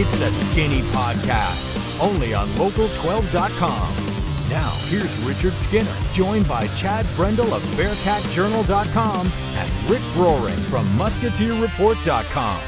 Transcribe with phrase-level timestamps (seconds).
[0.00, 4.48] It's the Skinny Podcast, only on Local12.com.
[4.48, 12.62] Now, here's Richard Skinner, joined by Chad Brendel of BearcatJournal.com and Rick Broering from MusketeerReport.com.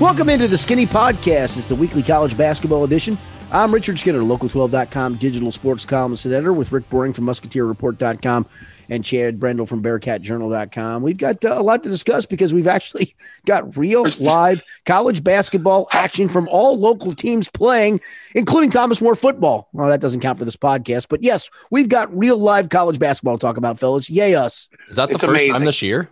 [0.00, 1.58] Welcome into the Skinny Podcast.
[1.58, 3.16] It's the weekly college basketball edition.
[3.52, 8.46] I'm Richard Skinner, Local12.com digital sports columnist and editor with Rick Broering from MusketeerReport.com
[8.88, 11.02] and Chad Brendel from BearcatJournal.com.
[11.02, 13.14] We've got uh, a lot to discuss because we've actually
[13.46, 18.00] got real live college basketball action from all local teams playing,
[18.34, 19.68] including Thomas More football.
[19.72, 23.38] Well, that doesn't count for this podcast, but yes, we've got real live college basketball
[23.38, 24.10] to talk about, fellas.
[24.10, 24.68] Yay, us.
[24.88, 25.52] Is that the It's first amazing.
[25.54, 26.10] time this year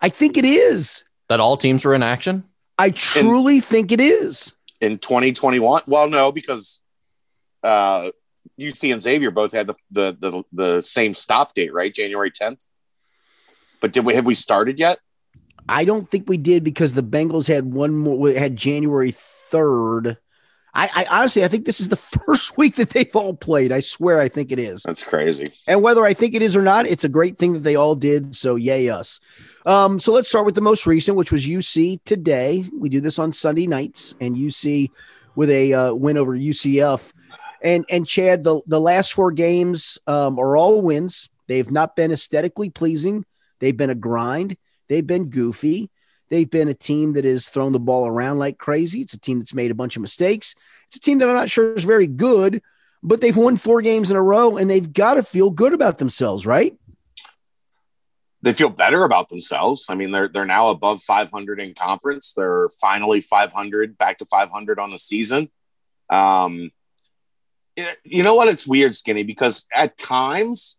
[0.00, 1.04] I think it is.
[1.28, 2.44] that all teams were in action?
[2.80, 4.54] I truly think it is.
[4.80, 5.82] In 2021.
[5.86, 6.80] Well, no, because
[7.62, 8.10] uh,
[8.58, 11.92] UC and Xavier both had the, the the the same stop date, right?
[11.92, 12.64] January 10th.
[13.80, 14.98] But did we have we started yet?
[15.68, 19.12] I don't think we did because the Bengals had one more had January
[19.52, 20.16] 3rd.
[20.74, 23.72] I, I honestly I think this is the first week that they've all played.
[23.72, 24.82] I swear I think it is.
[24.82, 25.52] That's crazy.
[25.66, 27.94] And whether I think it is or not, it's a great thing that they all
[27.94, 28.34] did.
[28.34, 29.20] So yay us.
[29.66, 32.64] Um, so let's start with the most recent, which was UC today.
[32.72, 34.90] We do this on Sunday nights, and UC
[35.34, 37.12] with a uh, win over UCF.
[37.62, 41.28] And and Chad, the the last four games um, are all wins.
[41.48, 43.24] They've not been aesthetically pleasing.
[43.58, 44.56] They've been a grind.
[44.88, 45.90] They've been goofy.
[46.30, 49.00] They've been a team that has thrown the ball around like crazy.
[49.00, 50.54] It's a team that's made a bunch of mistakes.
[50.88, 52.62] It's a team that I'm not sure is very good,
[53.02, 55.98] but they've won four games in a row and they've got to feel good about
[55.98, 56.76] themselves, right?
[58.42, 59.86] They feel better about themselves.
[59.88, 62.34] I mean, they're they're now above 500 in conference.
[62.36, 65.50] They're finally 500, back to 500 on the season.
[66.08, 66.70] Um,
[68.04, 68.48] you know what?
[68.48, 70.78] It's weird, Skinny, because at times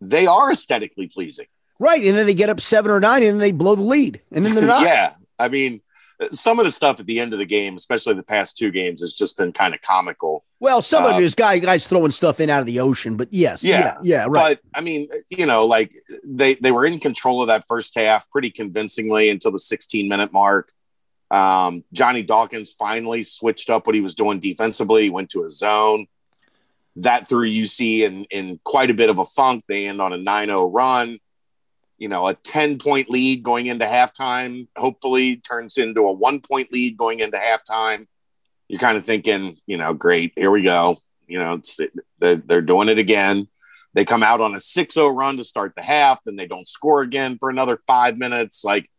[0.00, 1.46] they are aesthetically pleasing.
[1.78, 2.02] Right.
[2.04, 4.20] And then they get up seven or nine and then they blow the lead.
[4.32, 4.82] And then they're not.
[4.82, 5.14] yeah.
[5.38, 5.82] I mean,
[6.30, 9.02] some of the stuff at the end of the game, especially the past two games,
[9.02, 10.44] has just been kind of comical.
[10.60, 13.16] Well, some of Uh, it is guy guys throwing stuff in out of the ocean,
[13.18, 13.62] but yes.
[13.62, 13.78] Yeah.
[13.80, 13.96] Yeah.
[14.02, 14.22] Yeah.
[14.30, 14.58] right.
[14.58, 15.92] But I mean, you know, like
[16.24, 20.32] they they were in control of that first half pretty convincingly until the 16 minute
[20.32, 20.72] mark.
[21.30, 25.02] Um, Johnny Dawkins finally switched up what he was doing defensively.
[25.02, 26.06] He went to a zone.
[26.96, 29.64] That threw UC in in quite a bit of a funk.
[29.68, 31.18] They end on a 9-0 run.
[31.98, 36.72] You know, a 10 point lead going into halftime hopefully turns into a one point
[36.72, 38.06] lead going into halftime.
[38.68, 40.98] You're kind of thinking, you know, great, here we go.
[41.26, 41.60] You know,
[42.18, 43.48] they're, they're doing it again.
[43.94, 47.00] They come out on a 6-0 run to start the half, then they don't score
[47.00, 48.62] again for another five minutes.
[48.62, 48.90] Like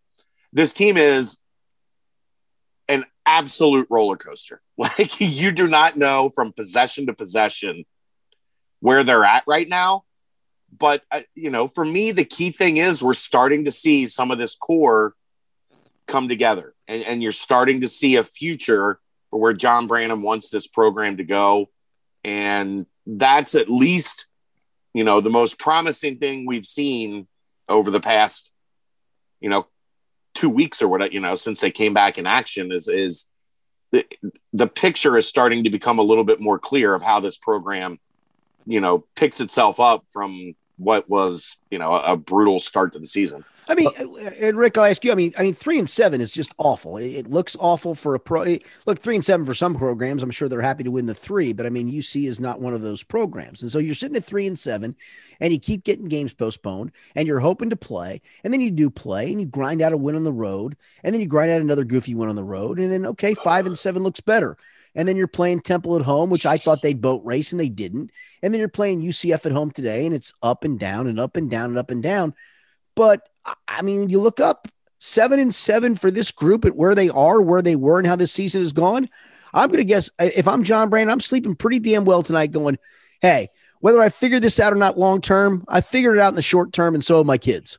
[0.52, 1.38] this team is
[2.88, 4.62] an absolute roller coaster.
[4.80, 7.84] Like you do not know from possession to possession
[8.80, 10.04] where they're at right now.
[10.76, 14.32] But uh, you know, for me, the key thing is we're starting to see some
[14.32, 15.14] of this core
[16.08, 20.50] come together, and, and you're starting to see a future for where John Brannen wants
[20.50, 21.70] this program to go,
[22.24, 24.28] and that's at least
[24.94, 27.28] you know the most promising thing we've seen
[27.70, 28.54] over the past
[29.40, 29.68] you know
[30.34, 33.28] two weeks or what you know since they came back in action is is
[33.92, 34.06] the,
[34.52, 38.00] the picture is starting to become a little bit more clear of how this program
[38.68, 43.08] you know picks itself up from what was you know a, brutal start to the
[43.08, 45.12] season I mean, uh, uh, and uh, Rick, I'll ask you.
[45.12, 46.98] I mean, I mean, three and seven is just awful.
[46.98, 48.44] It, it looks awful for a pro.
[48.44, 50.24] it- look, three and seven for some programs.
[50.24, 52.74] I'm sure they're happy to win the three, but I mean, UC is not one
[52.74, 53.62] of those programs.
[53.62, 54.96] And so you're sitting at three and seven,
[55.40, 58.90] and you keep getting games postponed, and you're hoping to play, and then you do
[58.90, 61.62] play, and you grind out a win on the road, and then you grind out
[61.62, 64.58] another goofy win on the road, and then okay, five and seven looks better.
[64.96, 67.70] And then you're playing Temple at home, which I thought they'd boat race, and they
[67.70, 68.12] didn't.
[68.42, 71.36] And then you're playing UCF at home today, and it's up and down and up
[71.36, 72.34] and down and up and down.
[72.96, 73.30] But
[73.68, 74.68] I- mean, you look up
[75.00, 78.16] seven and seven for this group at where they are, where they were, and how
[78.16, 79.10] this season has gone.
[79.54, 82.52] I'm going to guess uh, if I'm John Brannen, I'm sleeping pretty damn well tonight
[82.52, 82.78] going,
[83.22, 83.50] hey,
[83.80, 86.42] whether I figure this out or not long term, I figured it out in the
[86.42, 87.78] short term, and so have my kids.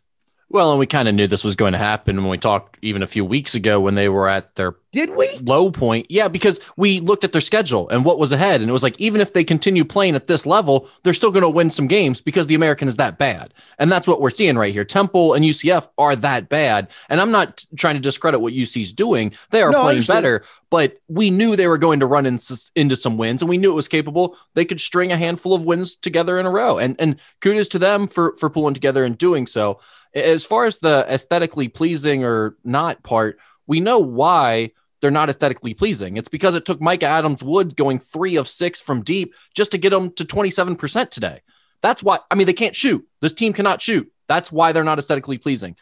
[0.48, 3.02] Well, and we kind of knew this was going to happen when we talked even
[3.02, 5.28] a few weeks ago when they were at their Did we?
[5.42, 6.06] low point.
[6.10, 8.60] Yeah, because we looked at their schedule and what was ahead.
[8.60, 11.42] And it was like, even if they continue playing at this level, they're still going
[11.42, 13.54] to win some games because the American is that bad.
[13.78, 14.84] And that's what we're seeing right here.
[14.84, 16.88] Temple and UCF are that bad.
[17.08, 19.32] And I'm not trying to discredit what UC's doing.
[19.50, 22.38] They are No, playing better, but we knew they were going to run in,
[22.74, 24.36] into some wins and we knew it was capable.
[24.54, 26.78] They could string a handful of wins together in a row.
[26.78, 29.80] And, and kudos to them for, for pulling together and doing so.
[30.14, 35.74] As far as the aesthetically pleasing or not part, we know why they're not aesthetically
[35.74, 36.16] pleasing.
[36.16, 39.78] It's because it took Mike Adams Woods going three of six from deep just to
[39.78, 41.40] get them to 27% today.
[41.82, 43.06] That's why, I mean, they can't shoot.
[43.20, 44.12] This team cannot shoot.
[44.26, 45.76] That's why they're not aesthetically pleasing.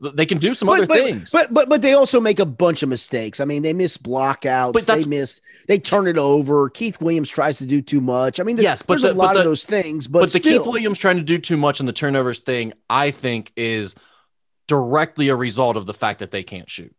[0.00, 1.30] They can do some but, other but, things.
[1.30, 3.40] But but but they also make a bunch of mistakes.
[3.40, 4.84] I mean, they miss blockouts.
[4.84, 5.40] They miss.
[5.68, 6.68] They turn it over.
[6.68, 8.40] Keith Williams tries to do too much.
[8.40, 10.08] I mean, there- Yes, but there's the- a lot but of those things.
[10.08, 13.12] But, but the Keith Williams trying to do too much in the turnovers thing, I
[13.12, 13.94] think, is
[14.66, 16.94] directly a result of the fact that they can't shoot.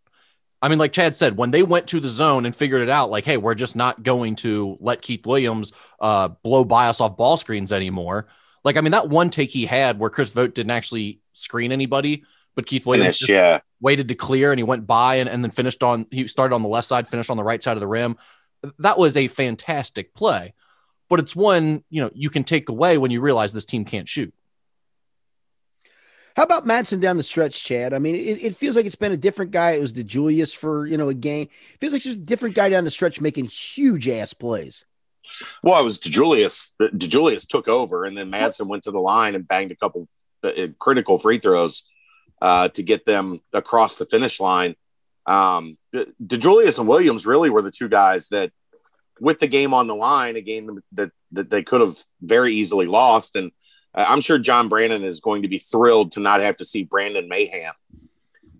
[0.61, 3.11] I mean, like Chad said, when they went to the zone and figured it out,
[3.11, 7.17] like, hey, we're just not going to let Keith Williams uh, blow by us off
[7.17, 8.27] ball screens anymore.
[8.63, 12.23] Like, I mean, that one take he had where Chris Vogt didn't actually screen anybody,
[12.55, 13.59] but Keith Williams Finish, yeah.
[13.79, 16.63] waited to clear and he went by and, and then finished on he started on
[16.63, 18.17] the left side finished on the right side of the rim
[18.79, 20.53] that was a fantastic play
[21.09, 24.09] but it's one you know you can take away when you realize this team can't
[24.09, 24.33] shoot
[26.35, 27.93] How about Madsen down the stretch, Chad?
[27.93, 29.71] I mean, it, it feels like it's been a different guy.
[29.71, 31.43] It was DeJulius for you know a game.
[31.73, 34.85] It feels like just a different guy down the stretch making huge ass plays.
[35.63, 36.71] Well, it was DeJulius.
[36.79, 40.07] DeJulius took over, and then Madsen went to the line and banged a couple
[40.43, 41.85] uh, critical free throws
[42.41, 44.75] uh, to get them across the finish line.
[45.25, 45.77] Um,
[46.21, 48.51] DeJulius and Williams really were the two guys that,
[49.19, 52.87] with the game on the line, a game that that they could have very easily
[52.87, 53.37] lost.
[53.37, 53.51] And uh,
[53.95, 57.29] I'm sure John Brannen is going to be thrilled to not have to see Brandon
[57.29, 57.71] Mahan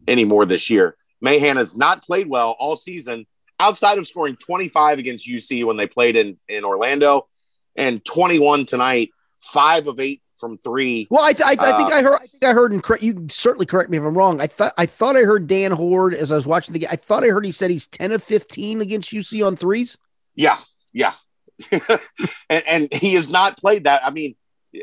[0.07, 0.95] anymore this year.
[1.21, 3.25] Mahan has not played well all season
[3.59, 7.27] outside of scoring 25 against UC when they played in, in Orlando
[7.75, 11.07] and 21 tonight, five of eight from three.
[11.09, 12.15] Well, I, th- I, th- I think Uh, I heard.
[12.21, 14.41] I think I heard, and you certainly correct me if I'm wrong.
[14.41, 16.89] I thought I thought I heard Dan Hoard as I was watching the game.
[16.91, 19.97] I thought I heard he said he's 10 of 15 against UC on threes.
[20.35, 20.57] Yeah,
[20.91, 21.13] yeah.
[21.71, 24.05] and, and he has not played that.
[24.05, 24.35] I mean,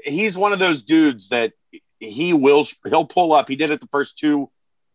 [0.05, 1.53] he's one of those dudes that
[1.99, 3.49] he will he'll pull up.
[3.49, 4.51] He did it the first two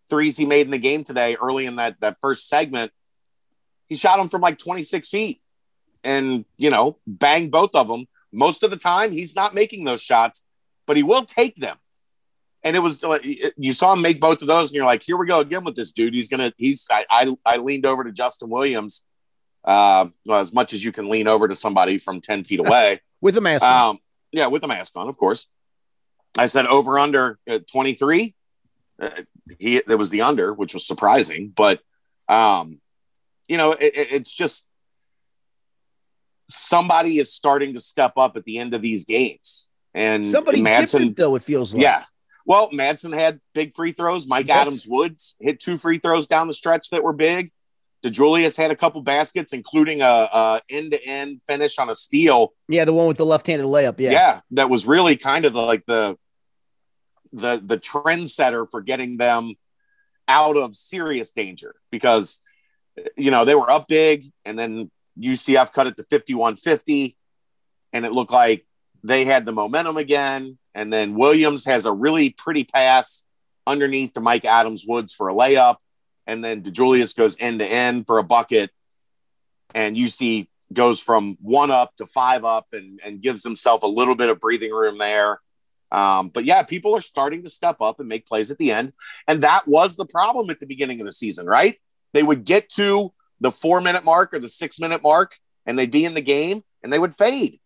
[0.09, 2.91] threes he made in the game today, early in that that first segment.
[3.87, 5.41] He shot them from like 26 feet,
[6.03, 8.07] and you know, bang both of them.
[8.31, 10.43] Most of the time, he's not making those shots,
[10.85, 11.77] but he will take them.
[12.63, 13.03] And it was
[13.55, 15.75] you saw him make both of those, and you're like, here we go again with
[15.75, 16.13] this dude.
[16.13, 16.53] He's gonna.
[16.57, 16.87] He's.
[16.91, 17.05] I.
[17.09, 19.03] I, I leaned over to Justin Williams
[19.67, 23.01] uh, well, as much as you can lean over to somebody from 10 feet away.
[23.21, 23.65] with a mask.
[23.65, 23.99] um,
[24.31, 25.47] yeah, with a mask on, of course.
[26.37, 28.35] I said over under uh, 23.
[29.01, 29.09] Uh,
[29.59, 31.79] he there was the under, which was surprising, but
[32.27, 32.79] um,
[33.47, 34.67] you know, it, it- it's just
[36.49, 39.67] somebody is starting to step up at the end of these games.
[39.93, 41.35] And Somebody Madsen, though.
[41.35, 41.83] It feels like.
[41.83, 42.03] yeah.
[42.45, 44.25] Well, Madsen had big free throws.
[44.25, 44.67] Mike Yes.
[44.67, 47.51] Adams Woods hit two free throws down the stretch that were big.
[48.03, 52.53] DeJulius had a couple baskets, including a, a end-to-end finish on a steal.
[52.67, 53.95] yeah, the one with the left-handed layup.
[53.99, 54.39] Yeah, Yeah.
[54.51, 56.17] that was really kind of the, like the
[57.33, 59.53] the the trendsetter for getting them
[60.29, 62.39] out of serious danger because
[63.17, 64.89] you know they were up big and then
[65.19, 67.15] UCF cut it to 51-50
[67.93, 68.65] and it looked like
[69.03, 73.23] they had the momentum again and then Williams has a really pretty pass
[73.65, 75.77] underneath to Mike Adams Woods for a layup
[76.27, 78.69] and then DeJulius goes end to end for a bucket
[79.73, 84.15] and UC goes from one up to five up and, and gives himself a little
[84.15, 85.39] bit of breathing room there.
[85.91, 88.91] Um, but yeah, people are starting to step up and make plays at the end.
[89.27, 91.79] And that was the problem at the beginning of the season, right?
[92.13, 95.91] They would get to the four minute mark or the six minute mark and they'd
[95.91, 97.59] be in the game and they would fade.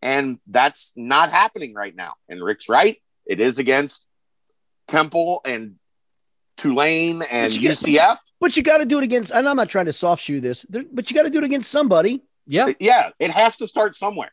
[0.00, 2.14] And that's not happening right now.
[2.28, 2.96] And Rick's right.
[3.26, 4.06] It is against
[4.86, 5.76] Temple and
[6.56, 8.16] Tulane and But you get- UCF.
[8.40, 9.30] but you got to do it against.
[9.32, 11.70] And I'm not trying to soft shoe this, but you got to do it against
[11.70, 12.22] somebody.
[12.46, 14.30] yeah Yeah, it has to start somewhere.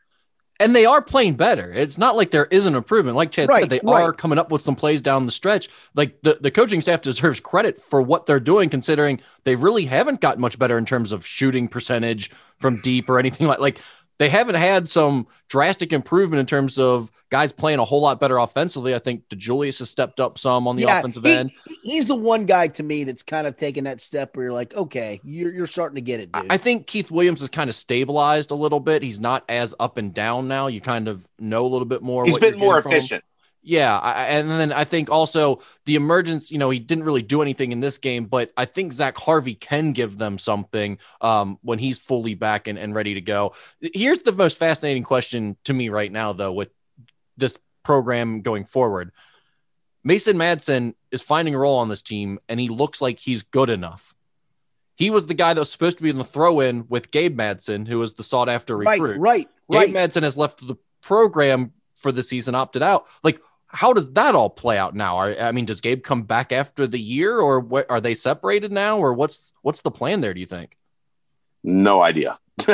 [0.59, 1.71] and they are playing better.
[1.73, 3.17] It's not like there isn't improvement.
[3.17, 4.03] Like Chad Right, said, they right.
[4.03, 5.69] are coming up with some plays down the stretch.
[5.95, 10.21] Like the, the coaching staff deserves credit for what they're doing, considering they really haven't
[10.21, 13.79] gotten much better in terms of shooting percentage from deep or anything like like
[14.21, 18.37] they haven't had some drastic improvement in terms of guys playing a whole lot better
[18.37, 18.93] offensively.
[18.93, 21.49] I think DeJulius has stepped up some on the Yeah, offensive he- end.
[21.81, 24.75] He's the one guy to me that's kind of taking that step where you're like,
[24.75, 26.45] okay, you're, you're starting to get it, dude.
[26.51, 29.01] I think Keith Williams has kind of stabilized a little bit.
[29.01, 30.67] He's not as up and down now.
[30.67, 32.23] You kind of know a little bit more.
[32.23, 32.97] He's what you're been more getting from him.
[32.99, 33.23] efficient.
[33.63, 36.51] Yeah, I, and then I think also the emergence.
[36.51, 39.53] You know, he didn't really do anything in this game, but I think Zach Harvey
[39.53, 43.53] can give them something um, when he's fully back and, and ready to go.
[43.79, 46.71] Here's the most fascinating question to me right now, though, with
[47.37, 49.11] this program going forward.
[50.03, 53.69] Mason Madsen is finding a role on this team, and he looks like he's good
[53.69, 54.15] enough.
[54.95, 57.87] He was the guy that was supposed to be in the throw-in with Gabe Madsen,
[57.87, 59.19] who was the sought-after right, recruit.
[59.19, 59.93] right, Gabe right.
[59.93, 63.05] Madsen has left the program for the season, opted out.
[63.23, 63.39] Like,
[63.71, 65.17] how does that all play out now?
[65.17, 67.89] Are, I mean, does Gabe come back after the year, or what?
[67.89, 70.33] Are they separated now, or what's what's the plan there?
[70.33, 70.77] Do you think?
[71.63, 72.39] No idea.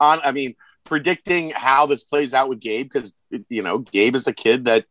[0.00, 3.14] On, I mean, predicting how this plays out with Gabe because
[3.48, 4.84] you know Gabe is a kid that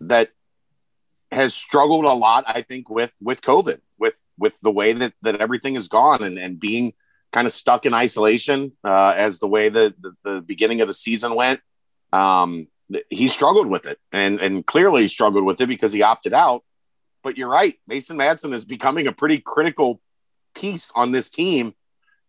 [0.00, 0.30] that
[1.30, 5.40] has struggled a lot, I think, with with COVID, with with the way that that
[5.40, 6.94] everything has gone and and being
[7.32, 10.94] kind of stuck in isolation uh, as the way that the, the beginning of the
[10.94, 11.60] season went.
[12.12, 12.66] Um,
[13.08, 16.64] he struggled with it and and clearly struggled with it because he opted out.
[17.22, 20.00] But you're right, Mason Madsen is becoming a pretty critical
[20.54, 21.74] piece on this team.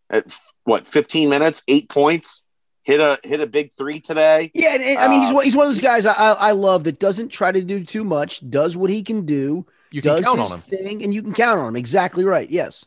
[0.09, 2.43] At what 15 minutes, eight points,
[2.83, 4.51] hit a hit a big three today.
[4.53, 6.31] Yeah, and, and, I mean he's uh, one- he's one of those guys I, I
[6.33, 10.01] I love that doesn't try to do too much, does what he can do, You
[10.01, 10.63] can does count his on him.
[10.63, 11.75] thing, and you can count on him.
[11.77, 12.49] Exactly right.
[12.49, 12.85] Yes.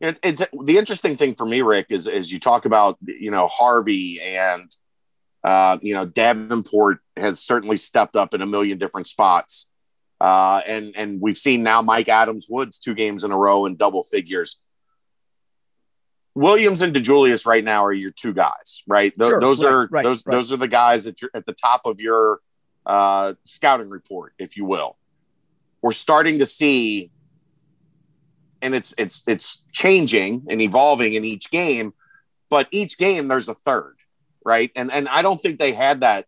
[0.00, 3.46] It, it's the interesting thing for me, Rick, is is you talk about you know
[3.48, 4.70] Harvey and
[5.44, 9.70] uh, you know Davenport has certainly stepped up in a million different spots,
[10.20, 13.76] uh, and and we've seen now Mike Adams Woods two games in a row in
[13.76, 14.58] double figures.
[16.34, 19.12] Williams and DeJulius right now are your two guys, right?
[19.18, 20.32] Th- Sure, those right, are right, those right.
[20.32, 22.40] those are the guys that you're at the top of your
[22.86, 24.96] uh, scouting report, if you will.
[25.82, 27.10] We're starting to see
[28.62, 31.92] and it's it's it's changing and evolving in each game
[32.48, 33.96] but each game there's a third
[34.44, 34.70] right?
[34.76, 36.26] And and i don't think they had that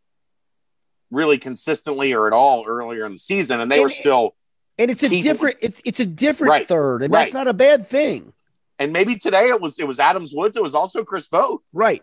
[1.10, 4.34] really consistently or at all earlier in the season and they And- were still
[4.78, 7.86] And it's a different it's it's a different Right, third, and that's not a bad
[7.86, 8.32] thing.
[8.78, 11.62] and maybe today it was it was adams woods it was also chris vogt.
[11.72, 12.02] Right.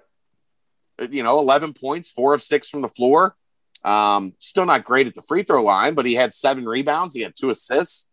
[1.10, 3.36] you know 11 points four of six from the floor.
[3.84, 7.22] Um still not great at the free throw line but he had seven rebounds he
[7.22, 8.08] had two assists.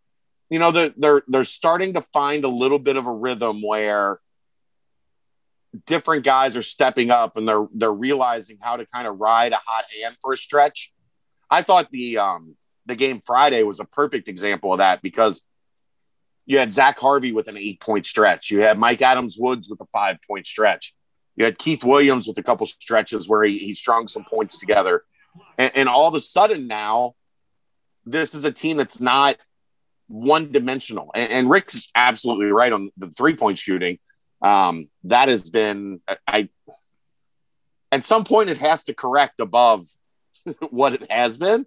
[0.48, 4.20] You know they're they're they're starting to find a little bit of a rhythm where
[5.84, 9.60] different guys are stepping up and they're they're realizing how to kind of ride a
[9.64, 10.92] hot hand for a stretch
[11.50, 12.56] i thought the um
[12.86, 15.42] the game friday was a perfect example of that because
[16.46, 19.80] you had zach harvey with an eight point stretch you had mike adams woods with
[19.80, 20.94] a five point stretch
[21.36, 25.04] you had Keith Williams with a couple stretches where he, he strung some points together.
[25.58, 27.14] And, and all of a sudden now,
[28.06, 29.36] this is a team that's not
[30.08, 31.10] one dimensional.
[31.14, 33.98] And, and Rick's absolutely right on the three point shooting.
[34.46, 36.48] Um, that has been, I,
[37.90, 39.86] at some point, it has to correct above
[40.70, 41.66] what it has been,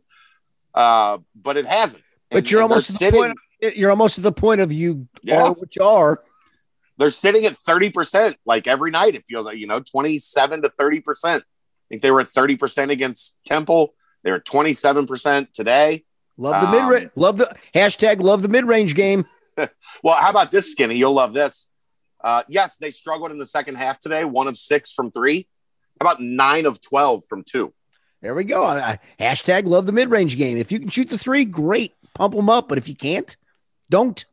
[0.74, 2.04] uh, but it hasn't.
[2.32, 3.38] But And- you're and almost sitting, point
[3.76, 5.44] you're almost to the point of you Yeah.
[5.44, 6.24] are what you are.
[6.98, 11.04] they're sitting at 30% like every night it feels like you know 27 to 30%
[11.26, 11.42] i
[11.90, 13.94] think they were at 30% against temple
[14.24, 16.04] they were 27% today
[16.38, 17.12] Love the Um, mid range.
[17.16, 19.26] Love the hashtag love the mid range game.
[20.04, 21.69] well how about this skinny you'll love this
[22.22, 25.48] uh, yes they struggled in the second half today one of six from three
[26.00, 27.74] how about nine of 12 from two
[28.22, 28.64] There we go.
[28.64, 30.58] I- I- hashtag love the mid range game.
[30.58, 31.94] If you can shoot the three, great.
[32.14, 32.68] Pump them up.
[32.68, 33.36] But if you can't,
[33.90, 34.26] don't.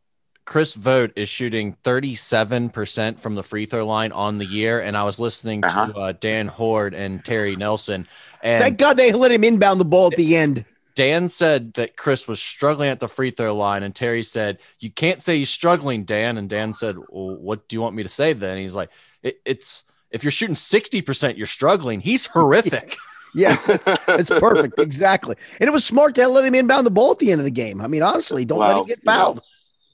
[0.44, 4.80] Chris Vogt is shooting 37% from the free throw line on the year.
[4.80, 5.92] And I was listening to Uh-huh.
[6.00, 8.06] uh, Dan Hoard and Terry Nelson.
[8.42, 10.64] And Thank God they let him inbound the ball at the end.
[10.96, 14.90] Dan said that Chris was struggling at the free throw line, and Terry said, "You
[14.90, 18.08] can't say he's struggling, Dan." And Dan said, "Well, what do you want me to
[18.08, 18.90] say then?" And he's like,
[19.22, 22.00] it, "It's if you're shooting sixty percent, you're struggling.
[22.00, 22.96] He's horrific."
[23.34, 24.80] Yes, it's, it's perfect.
[24.80, 25.36] Exactly.
[25.60, 27.50] And it was smart to let him inbound the ball at the end of the
[27.50, 27.82] game.
[27.82, 29.42] I mean, honestly, don't let Well, him get you know, fouled.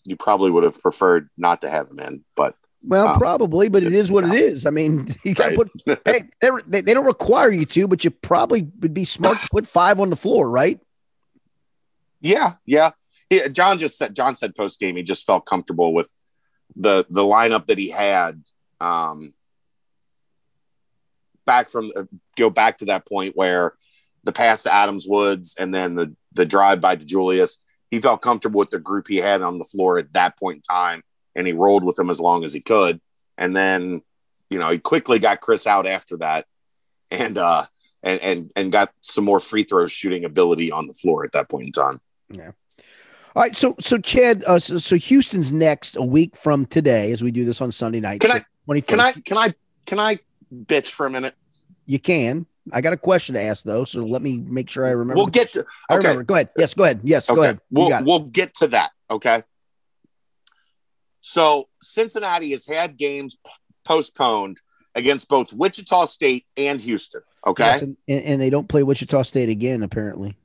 [0.05, 2.55] you probably would have preferred not to have him in but
[2.87, 4.65] Well, um, probably, but it is what it is.
[4.65, 5.69] I mean, you got to Right.
[5.85, 6.01] put.
[6.07, 9.49] hey, they, they, they don't require you to, but you probably would be smart to
[9.51, 10.79] put five on the floor, right?
[12.23, 12.93] Yeah, yeah.
[13.29, 16.11] He, John just said John said post game he just felt comfortable with
[16.77, 18.43] the the lineup that he had.
[18.81, 19.35] Um,
[21.45, 22.05] back from uh,
[22.37, 23.75] go back to that point where
[24.25, 27.59] the pass to Adams Woods and then the the drive by DeJulius.
[27.91, 30.63] He felt comfortable with the group he had on the floor at that point in
[30.63, 31.03] time,
[31.35, 33.01] and he rolled with them as long as he could.
[33.37, 34.01] And then,
[34.49, 36.47] you know, he quickly got Chris out after that,
[37.11, 37.67] and uh,
[38.03, 41.51] and and and got some more free throw shooting ability on the floor at that
[41.51, 42.01] point in time.
[43.35, 47.23] All right, so so Chad, uh, so, so Houston's next a week from today, as
[47.23, 48.21] we do this on Sunday night.
[48.21, 48.87] Can so I- 21st.
[48.87, 49.55] Can I can I
[49.87, 50.19] can I
[50.55, 51.35] bitch for a minute?
[51.87, 52.47] You can.
[52.73, 55.15] I got a question to ask though, so let me make sure I remember.
[55.17, 56.23] We'll get to I remember.
[56.23, 56.51] Go ahead.
[56.57, 57.01] Yes, go ahead.
[57.03, 57.61] Yes, go ahead.
[57.71, 58.93] We'll we'll get to that.
[59.11, 59.43] Okay.
[61.23, 63.53] So Cincinnati has had games p-
[63.85, 64.61] postponed
[64.95, 67.23] against both Wichita State and Houston.
[67.47, 67.65] Okay.
[67.65, 70.37] Yes, and, and they don't play Wichita State again, apparently.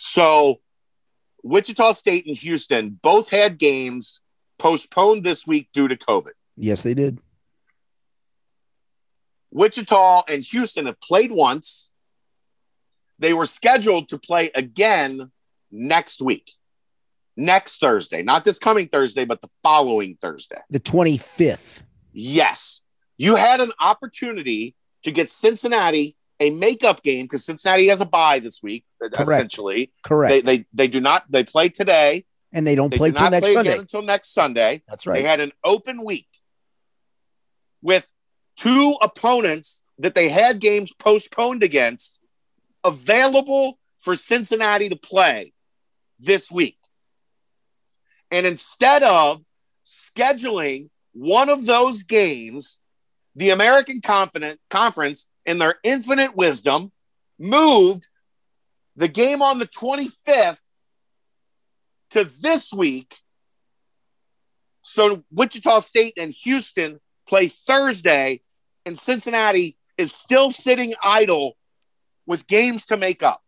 [0.00, 0.60] So
[1.42, 4.20] Wichita State and Houston both had games
[4.58, 6.32] postponed this week due to COVID.
[6.56, 7.18] Yes, they did.
[9.50, 11.90] Wichita and Houston have played once.
[13.18, 15.32] They were scheduled to play again
[15.70, 16.50] next week,
[17.36, 20.60] next Thursday, not this coming Thursday, but the following Thursday.
[20.70, 21.82] The 25th.
[22.14, 22.80] Yes,
[23.18, 28.40] you had an opportunity to get Cincinnati a makeup game because Cincinnati has a bye
[28.40, 28.84] this week.
[29.18, 30.32] Essentially, correct.
[30.32, 31.30] They, they they do not.
[31.30, 33.70] They play today, and they don't they play do till next play Sunday.
[33.70, 34.82] again until next Sunday.
[34.88, 35.16] That's right.
[35.16, 36.26] They had an open week
[37.82, 38.06] with
[38.56, 42.20] two opponents that they had games postponed against
[42.82, 45.52] available for Cincinnati to play
[46.18, 46.78] this week.
[48.30, 49.42] And instead of
[49.84, 52.78] scheduling one of those games,
[53.34, 56.92] the American Confident Conference, in their infinite wisdom,
[57.36, 58.06] moved
[58.94, 60.60] the game on the 25th
[62.10, 63.16] to this week.
[64.82, 68.42] So Wichita State and Houston play Thursday,
[68.86, 71.56] and Cincinnati is still sitting idle
[72.26, 73.42] with games to make up.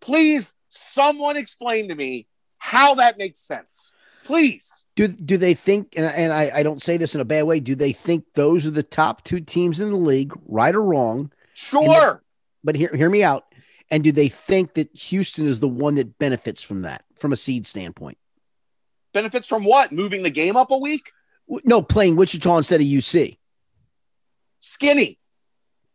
[0.00, 2.26] Please, someone explain to me
[2.58, 3.92] how that makes sense.
[4.24, 4.83] Please.
[4.96, 5.94] Do do they think?
[5.96, 7.60] And, and I, I don't say this in a bad way.
[7.60, 11.32] Do they think those are the top two teams in the league, right or wrong?
[11.54, 12.22] Sure.
[12.62, 13.44] But hear hear me out.
[13.90, 17.36] And do they think that Houston is the one that benefits from that, from a
[17.36, 18.18] seed standpoint?
[19.12, 19.92] Benefits from what?
[19.92, 21.12] Moving the game up a week?
[21.48, 23.38] No, playing Wichita instead of UC.
[24.58, 25.18] Skinny.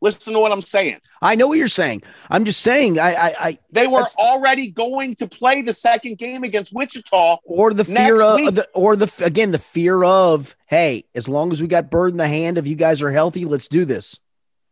[0.02, 1.00] Listen to what I'm saying.
[1.22, 2.04] I know what you're saying.
[2.30, 3.00] I'm just saying.
[3.00, 7.38] I, I, I They were That's- already going to play the second game against Wichita.
[7.44, 8.56] or the fear Next of, week.
[8.56, 12.18] the, or the again the fear of hey, as long as we got bird in
[12.18, 14.20] the hand, if you guys are healthy, let's do this.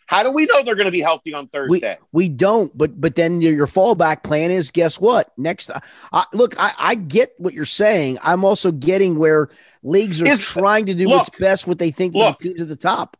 [0.05, 1.98] How do we know they're going to be healthy on Thursday?
[2.13, 5.34] we don't, but but then your, your fallback plan is guess what?
[5.38, 5.69] Next,
[6.13, 8.17] I, look, I, I get what you're saying.
[8.24, 9.50] I'm also getting where
[9.84, 12.39] leagues are Is- trying to do look, what's best, what they think look.
[12.39, 13.17] the teams at the top.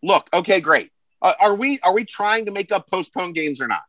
[0.00, 0.92] Look, okay, great.
[1.20, 3.82] Uh, are we are we trying to make up postponed games or not?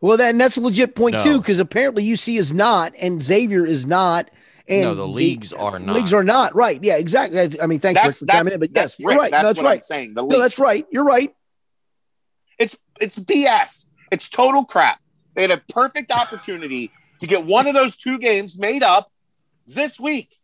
[0.00, 1.22] Well, then that's a legit point No.
[1.22, 4.30] too, because apparently UC is not, and Xavier is not,
[4.68, 5.96] and no, the leagues are not.
[5.96, 6.82] Leagues are not right.
[6.82, 7.40] Yeah, exactly.
[7.40, 9.30] I- I mean, thanks That's for that's, chiming in, but that's yes, you're Rick, right.
[9.32, 9.74] That's, No, that's what right.
[9.74, 10.14] I'm saying.
[10.14, 10.86] The No, that's right.
[10.92, 11.34] You're right.
[12.58, 13.86] it's it's BS.
[14.10, 15.00] It's total crap.
[15.34, 16.90] They had a perfect opportunity
[17.20, 19.10] to get one of those two games made up
[19.66, 20.37] this week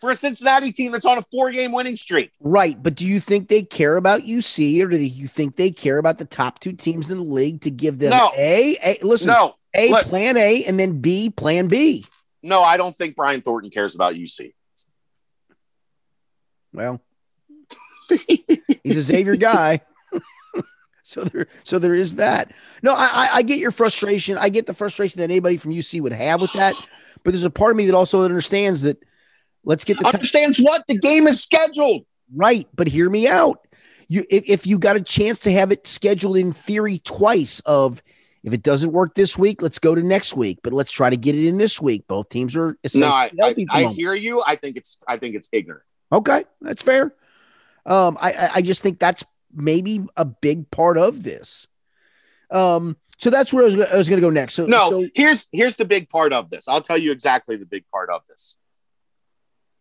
[0.00, 2.32] for a Cincinnati team that's on a four game winning streak.
[2.40, 5.98] Right, but do you think they care about UC, or do you think they care
[5.98, 8.30] about the top two teams in the league to give them No.
[8.36, 10.06] a, a listen, No, a look.
[10.06, 12.06] plan A, and then B plan B?
[12.42, 14.52] no, I don't think Brian Thornton cares about UC.
[16.72, 17.00] Well,
[18.82, 19.80] he's a Xavier guy.
[21.02, 22.52] so there, so there is that.
[22.82, 24.38] No, I, I, I get your frustration.
[24.38, 26.74] I get the frustration that anybody from UC would have with that.
[27.22, 29.02] But there's a part of me that also understands that.
[29.64, 32.04] Let's get the Understands what the game is scheduled.
[32.34, 32.68] right.
[32.74, 33.66] But hear me out.
[34.08, 38.02] You, if, if you got a chance to have it scheduled in theory twice, of
[38.42, 40.60] if it doesn't work this week, let's go to next week.
[40.62, 42.06] But let's try to get it in this week.
[42.08, 44.42] Both teams are No, I, I, healthy at the I hear you.
[44.44, 45.84] I think it's I think it's ignorant.
[46.12, 47.14] Okay, that's fair.
[47.86, 51.66] Um, I, I just think that's maybe a big part of this.
[52.50, 54.54] Um, so that's where I was, I was going to go next.
[54.54, 56.68] So No, so, here's here's the big part of this.
[56.68, 58.56] I'll tell you exactly the big part of this.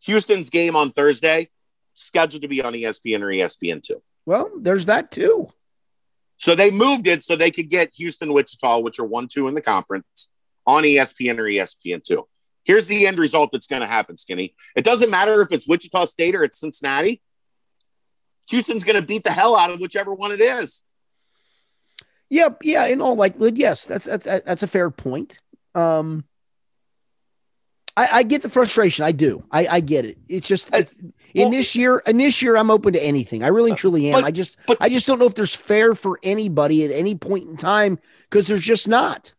[0.01, 1.49] Houston's game on Thursday
[1.93, 4.01] scheduled to be on ESPN or ESPN two.
[4.25, 5.49] well, there's that too.
[6.37, 9.55] So they moved it so they could get Houston, Wichita, which are one two in
[9.55, 10.29] the conference,
[10.65, 12.27] on ESPN or ESPN two.
[12.63, 14.55] Here's the end result that's going to happen, Skinny.
[14.75, 17.21] It doesn't matter if it's Wichita State or it's Cincinnati.
[18.49, 20.83] Houston's going to beat the hell out of whichever one it is.
[22.29, 22.85] Yep, yeah.
[22.85, 25.39] In all likelihood, yes, that's that's, that's a fair point.
[25.75, 26.25] Um,
[27.99, 29.03] I, I get the frustration.
[29.05, 29.43] I do.
[29.51, 30.17] I, I get it.
[30.27, 30.95] It's just I- it's,
[31.33, 31.99] in this year.
[31.99, 33.43] In this year, I'm open to anything.
[33.43, 34.13] I really truly am.
[34.13, 37.15] But- I just but- I just don't know if there's fair for anybody at any
[37.15, 39.33] point in time because there's just not.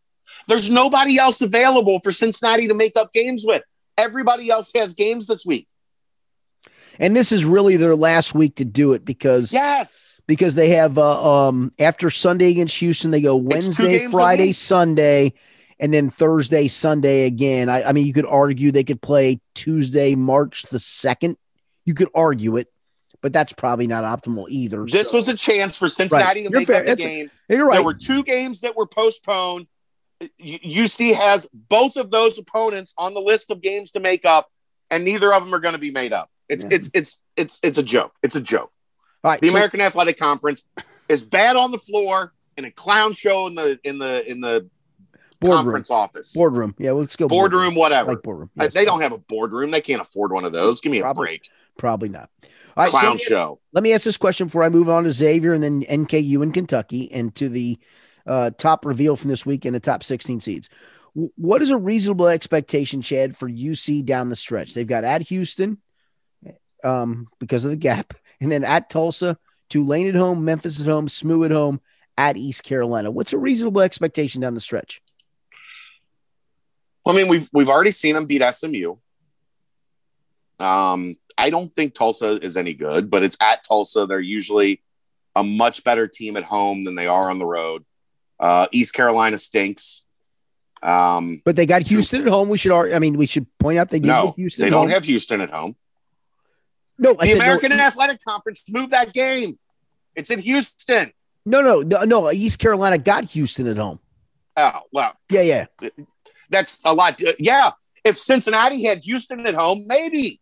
[0.47, 3.63] There's nobody else available for Cincinnati to make up games with.
[3.97, 5.67] Everybody else has games this week.
[6.99, 10.21] And this is really their last week to do it because Yes.
[10.27, 14.51] because they have uh, um after Sunday against Houston, they go Wednesday, Friday.
[14.51, 15.33] Sunday,
[15.81, 17.67] and then Thursday, Sunday again.
[17.67, 21.35] I, I mean, you could argue they could play Tuesday, March the second.
[21.85, 22.67] You could argue it,
[23.21, 24.85] but that's probably not optimal either.
[24.85, 26.33] This So- was a chance for Cincinnati Right.
[26.35, 26.75] to You're make fair.
[26.77, 27.31] up the That's- game.
[27.49, 27.75] you're right.
[27.77, 29.67] There were two games that were postponed.
[30.39, 34.49] UC has both of those opponents on the list of games to make up,
[34.91, 36.29] and neither of them are going to be made up.
[36.47, 36.69] It's Yeah.
[36.73, 38.13] it's it's it's it's a joke.
[38.21, 38.71] It's a joke.
[39.23, 40.67] All right, The so- American Athletic Conference
[41.09, 44.69] is bad on the floor and a clown show in the in the in the
[45.41, 46.73] boardroom, conference office, boardroom.
[46.79, 48.09] Yeah, let's go boardroom, I whatever.
[48.13, 48.49] like boardroom.
[48.55, 48.73] Yes.
[48.73, 49.71] they don't have a boardroom.
[49.71, 50.79] They can't afford one of those.
[50.81, 51.49] Give me a break.
[51.77, 52.29] probably not.
[52.77, 53.59] All right, so Clown let me ask- show.
[53.73, 56.53] let me ask this question before I move on to Xavier and then NKU in
[56.53, 57.77] Kentucky and to the
[58.25, 60.69] uh, top reveal from this week and the top 16 seeds.
[61.15, 64.73] W- What is a reasonable expectation, Chad, for UC down the stretch?
[64.73, 65.79] They've got at Houston
[66.83, 69.37] um, because of the gap, and then at Tulsa,
[69.69, 71.81] Tulane at home, Memphis at home, SMU at home,
[72.17, 73.11] at East Carolina.
[73.11, 75.01] What's a reasonable expectation down the stretch?
[77.05, 78.95] Well, I mean, we've we've already seen them beat SMU.
[80.59, 84.05] Um, I don't think Tulsa is any good, but it's at Tulsa.
[84.05, 84.81] They're usually
[85.35, 87.83] a much better team at home than they are on the road.
[88.39, 90.03] Uh, East Carolina stinks.
[90.83, 92.49] Um, but they got Houston at home.
[92.49, 94.63] We should, I mean, we should point out they no, Houston.
[94.63, 94.89] They don't home.
[94.89, 95.75] have Houston at home.
[96.97, 97.77] No, the American no.
[97.83, 99.57] Athletic Conference moved that game.
[100.15, 101.11] It's in Houston.
[101.45, 102.31] No, no, no, no.
[102.31, 103.99] East Carolina got Houston at home.
[104.57, 105.89] Oh well, yeah, yeah.
[106.51, 107.23] That's a lot.
[107.23, 107.71] Uh, yeah,
[108.03, 110.39] if Cincinnati had Houston at home, maybe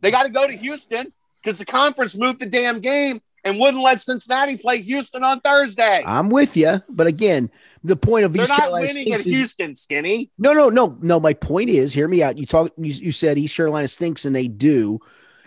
[0.00, 1.12] they got to go to Houston
[1.42, 6.02] because the conference moved the damn game and wouldn't let Cincinnati play Houston on Thursday.
[6.06, 7.50] I'm with you, but again,
[7.84, 10.30] the point of They're East not Carolina winning at Houston, Skinny.
[10.38, 11.18] No, no, no, no.
[11.18, 12.38] My point is, hear me out.
[12.38, 12.72] You talk.
[12.76, 15.00] You, you said East Carolina stinks, and they do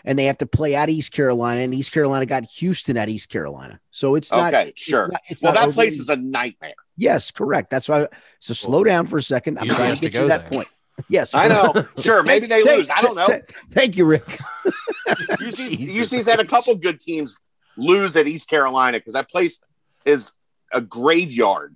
[0.05, 3.29] and they have to play at East Carolina, and East Carolina got Houston at East
[3.29, 3.79] Carolina.
[3.91, 4.71] So it's not okay.
[4.75, 5.05] Sure.
[5.05, 6.75] It's not, it's well, not that place is a nightmare.
[6.95, 7.69] Yes, correct.
[7.69, 8.07] That's why.
[8.39, 9.59] So slow down for a second.
[9.59, 10.49] I'm trying to get to, to that there.
[10.49, 10.67] point.
[11.09, 11.73] Yes, I know.
[11.99, 12.89] Sure, maybe they lose.
[12.89, 13.27] I don't know.
[13.71, 14.39] Thank you, Rick.
[15.41, 17.39] UC's, UC's had a couple good teams
[17.77, 19.59] lose at East Carolina because that place
[20.05, 20.33] is
[20.71, 21.75] a graveyard.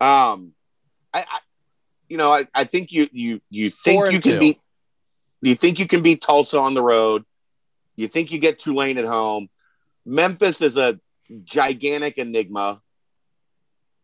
[0.00, 0.52] Um,
[1.12, 1.38] I, I
[2.08, 4.38] you know, I, I think you you you think you can two.
[4.38, 4.60] beat.
[5.40, 7.24] You think you can beat Tulsa on the road?
[7.98, 9.48] You think you get Tulane at home.
[10.06, 11.00] Memphis is a
[11.42, 12.80] gigantic enigma.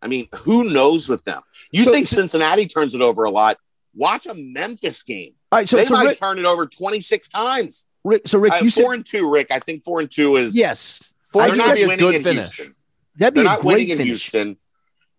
[0.03, 1.43] I mean, who knows with them?
[1.71, 3.57] You so, think Cincinnati turns it over a lot?
[3.95, 5.35] Watch a Memphis game.
[5.53, 7.87] All right, so they so might Rick, turn it over twenty six times.
[8.03, 9.31] Rick, so Rick, uh, you four said, and two.
[9.31, 11.13] Rick, I think four and two is yes.
[11.31, 12.53] Four they're not be a good finish.
[12.53, 12.75] Houston.
[13.17, 14.07] That'd be they're a not great winning in.
[14.07, 14.57] Houston.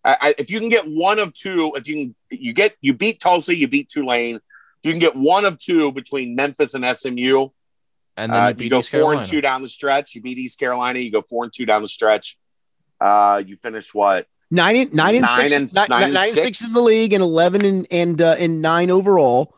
[0.03, 2.93] I, I, if you can get one of two, if you can, you get you
[2.93, 4.39] beat Tulsa, you beat Tulane.
[4.83, 7.47] You can get one of two between Memphis and SMU,
[8.17, 9.19] and then uh, you, you go East four Carolina.
[9.21, 10.15] and two down the stretch.
[10.15, 10.99] You beat East Carolina.
[10.99, 12.37] You go four and two down the stretch.
[13.01, 14.27] Uh, you finish what?
[14.51, 16.41] Nine and nine and Nine six, and- nine- nine and nine six?
[16.59, 19.55] six in the league, and eleven and and uh, and nine overall.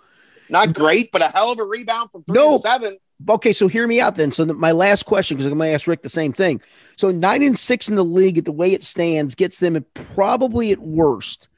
[0.49, 2.53] Not great, but a hell of a rebound from three No.
[2.53, 2.97] and seven.
[3.29, 4.31] Okay, so hear me out then.
[4.31, 6.61] So the, my last question, because I'm going to ask Rick the same thing.
[6.97, 9.91] So nine and six in the league, at the way it stands, gets them at
[9.93, 11.49] probably at worst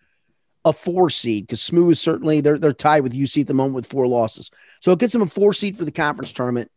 [0.66, 3.76] a four seed because Smooth is certainly they're they're tied with UC at the moment
[3.76, 4.50] with four losses.
[4.80, 6.72] So it gets them a four seed for the conference tournament.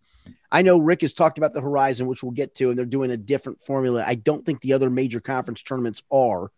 [0.52, 3.10] I know Rick has talked about the Horizon, which we'll get to, and they're doing
[3.10, 4.04] a different formula.
[4.06, 6.52] I don't think the other major conference tournaments are.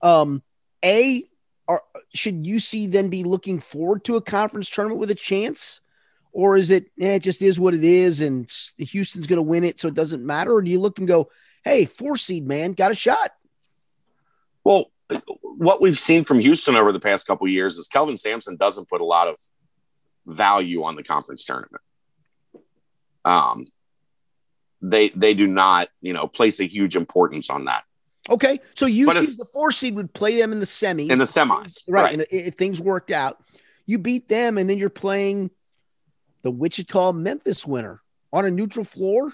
[0.00, 0.42] Um,
[0.82, 1.28] a
[1.68, 1.82] are
[2.14, 5.82] should UC then be looking forward to a conference tournament with a chance?
[6.32, 9.64] Or is it, eh, it just is what it is and Houston's going to win
[9.64, 10.54] it, so it doesn't matter?
[10.54, 11.28] Or do you look and go,
[11.64, 13.32] hey, four seed, man, got a shot?
[14.64, 14.90] Well,
[15.42, 19.02] what we've seen from Houston over the past couple years is Kelvin Sampson doesn't put
[19.02, 19.36] a lot of
[20.26, 21.82] value on the conference tournament.
[23.28, 23.66] Um,
[24.80, 27.84] they they do not, you know, place a huge importance on that
[28.30, 31.10] Okay, so you see the four seed, would play them in the semis.
[31.10, 32.02] in the semis, right?
[32.02, 32.12] right?
[32.12, 33.42] And if things worked out,
[33.86, 35.50] you beat them, and then you're playing
[36.42, 39.32] the Wichita Memphis winner on a neutral floor.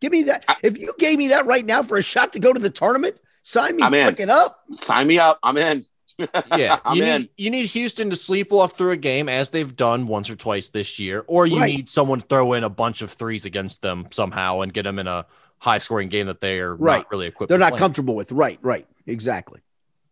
[0.00, 0.44] Give me that.
[0.48, 2.70] I- if you gave me that right now for a shot to go to the
[2.70, 4.28] tournament, sign me I'm in.
[4.28, 4.60] up.
[4.72, 5.38] Sign me up.
[5.42, 5.86] I'm in.
[6.18, 7.20] Yeah, you in.
[7.22, 10.68] need you need Houston to sleepwalk through a game as they've done once or twice
[10.68, 11.76] this year, or you Right.
[11.76, 14.98] need someone to throw in a bunch of threes against them somehow and get them
[14.98, 15.26] in a
[15.58, 16.98] high scoring game that they are Right.
[16.98, 17.48] not really equipped.
[17.48, 17.78] They're to not play.
[17.78, 18.32] comfortable with.
[18.32, 19.60] Right, right, exactly.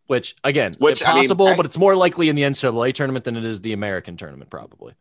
[0.07, 2.91] Which again, Which, it's I mean, possible, I- but it's more likely in the NCAA
[2.93, 4.93] tournament than it is the American tournament, probably.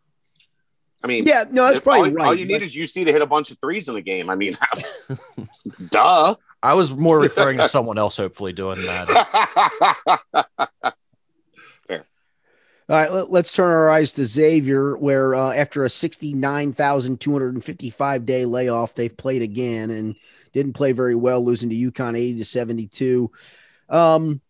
[1.03, 2.27] I mean, Yeah, no, that's probably all, right.
[2.29, 4.31] all you need but- is UC to hit a bunch of threes in the game.
[4.31, 4.57] I mean,
[5.91, 6.35] duh.
[6.63, 10.69] I was more referring to someone else hopefully doing that.
[12.87, 18.45] All right, let, us turn our eyes to Xavier, where uh, after a 69,255 day
[18.45, 20.17] layoff, they've played again and
[20.53, 23.31] didn't play very well, losing to UConn 80 to 72.
[23.89, 24.43] Um,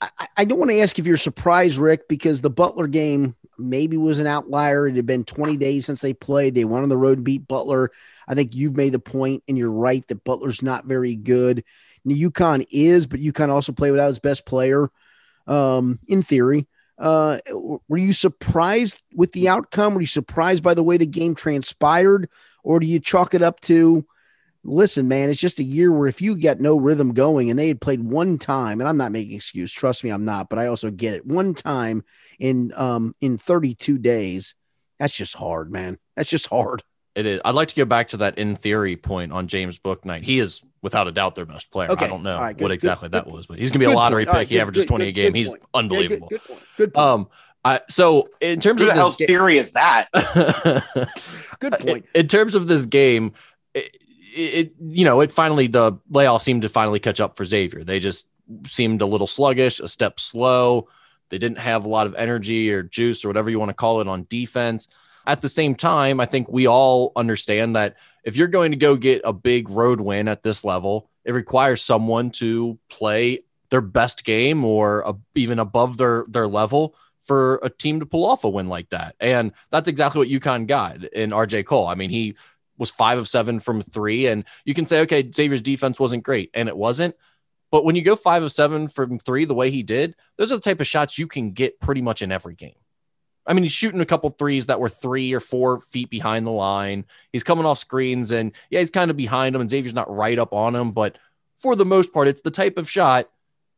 [0.00, 3.96] I, I don't want to ask if you're surprised, Rick, because the Butler game maybe
[3.96, 4.88] was an outlier.
[4.88, 6.56] It had been 20 days since they played.
[6.56, 7.92] They went on the road and beat Butler.
[8.26, 11.62] I think you've made the point, and you're right, that Butler's not very good.
[12.04, 14.90] Now, UConn is, but UConn also played without its best player,
[15.46, 16.66] um, in theory.
[16.98, 17.38] Uh,
[17.88, 19.94] were you surprised with the outcome?
[19.94, 22.28] Were you surprised by the way the game transpired,
[22.64, 24.04] or do you chalk it up to,
[24.64, 27.68] listen, man, it's just a year where if you get no rhythm going, and they
[27.68, 30.66] had played one time, and I'm not making excuse, trust me, I'm not, but I
[30.66, 32.04] also get it, one time
[32.38, 34.54] in um in 32 days,
[34.98, 35.98] that's just hard, man.
[36.16, 36.82] That's just hard.
[37.14, 37.40] It is.
[37.44, 40.22] I'd like to go back to that in theory point on James Bouknight.
[40.24, 41.90] He is without a doubt their best player.
[41.90, 42.04] Okay.
[42.04, 43.90] I don't know All right, good, what exactly good- that was, but he's gonna be
[43.90, 44.28] a lottery point.
[44.30, 44.36] Pick.
[44.36, 45.34] right, he good, averages good, 20 a game.
[45.34, 45.60] He's point.
[45.60, 46.28] Yeah, good- unbelievable.
[46.28, 46.60] good point.
[46.76, 47.06] Good point.
[47.06, 47.28] Um,
[47.64, 50.08] I so in terms Who of the hell's this, theory is that?
[51.58, 52.06] good point.
[52.14, 53.32] in, in terms of this game,
[53.74, 53.96] it,
[54.34, 57.82] it you know it finally the layoff seemed to finally catch up for Xavier.
[57.84, 58.30] They just
[58.66, 60.88] seemed a little sluggish, a step slow.
[61.30, 64.00] They didn't have a lot of energy or juice or whatever you want to call
[64.00, 64.88] it on defense.
[65.28, 68.96] At the same time, I think we all understand that if you're going to go
[68.96, 74.24] get a big road win at this level, it requires someone to play their best
[74.24, 78.48] game or a, even above their their level for a team to pull off a
[78.48, 79.14] win like that.
[79.20, 81.86] And that's exactly what UConn got in RJ Cole.
[81.86, 82.36] I mean, he
[82.78, 86.50] was five of seven from three, and you can say, okay, Xavier's defense wasn't great,
[86.54, 87.14] and it wasn't.
[87.70, 90.56] But when you go five of seven from three the way he did, those are
[90.56, 92.76] the type of shots you can get pretty much in every game.
[93.48, 96.50] I mean, he's shooting a couple threes that were three or four feet behind the
[96.50, 97.06] line.
[97.32, 100.38] He's coming off screens, and yeah, he's kind of behind him, and Xavier's not right
[100.38, 100.92] up on him.
[100.92, 101.16] But
[101.56, 103.30] for the most part, it's the type of shot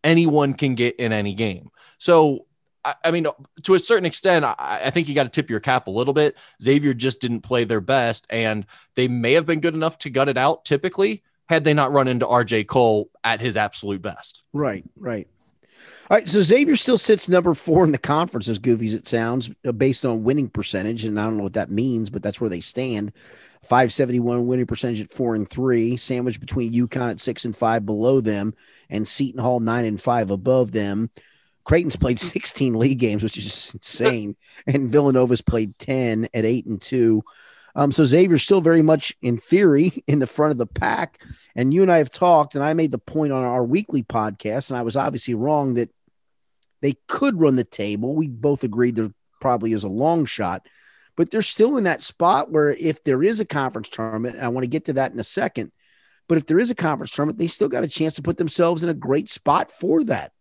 [0.03, 1.71] anyone can get in any game.
[1.99, 2.47] So,
[2.85, 3.27] I, I mean,
[3.63, 6.15] to a certain extent, I, I think you got to tip your cap a little
[6.15, 6.37] bit.
[6.61, 10.29] Xavier just didn't play their best, and they may have been good enough to gut
[10.29, 14.43] it out typically had they not run into RJ Cole at his absolute best.
[14.53, 15.29] Right, right.
[16.11, 19.07] All right, so Xavier still sits number four in the conference, as goofy as it
[19.07, 22.41] sounds, uh, based on winning percentage, and I don't know what that means, but that's
[22.41, 23.13] where they stand.
[23.63, 27.57] Five seventy one winning percentage at four and three, sandwiched between UConn at six and
[27.57, 28.55] five below them,
[28.89, 31.11] and Seton Hall nine and five above them.
[31.63, 34.35] Creighton's played sixteen league games, which is just insane,
[34.67, 37.23] and Villanova's played ten at eight and two.
[37.77, 41.23] Um, so Xavier's still very much in theory in the front of the pack.
[41.55, 44.71] And you and I have talked, and I made the point on our weekly podcast,
[44.71, 45.91] and I was obviously wrong that
[46.81, 48.15] they could run the table.
[48.15, 50.67] We both agreed there probably is a long shot,
[51.17, 54.49] but they're still in that spot where if there is a conference tournament, and I
[54.49, 55.73] want to get to that in a second,
[56.29, 58.85] but if there is a conference tournament, they still got a chance to put themselves
[58.85, 60.33] in a great spot for that.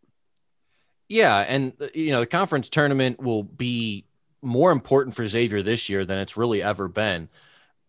[1.08, 4.06] Yeah, and you know the conference tournament will be
[4.42, 7.30] more important for Xavier this year than it's really ever been.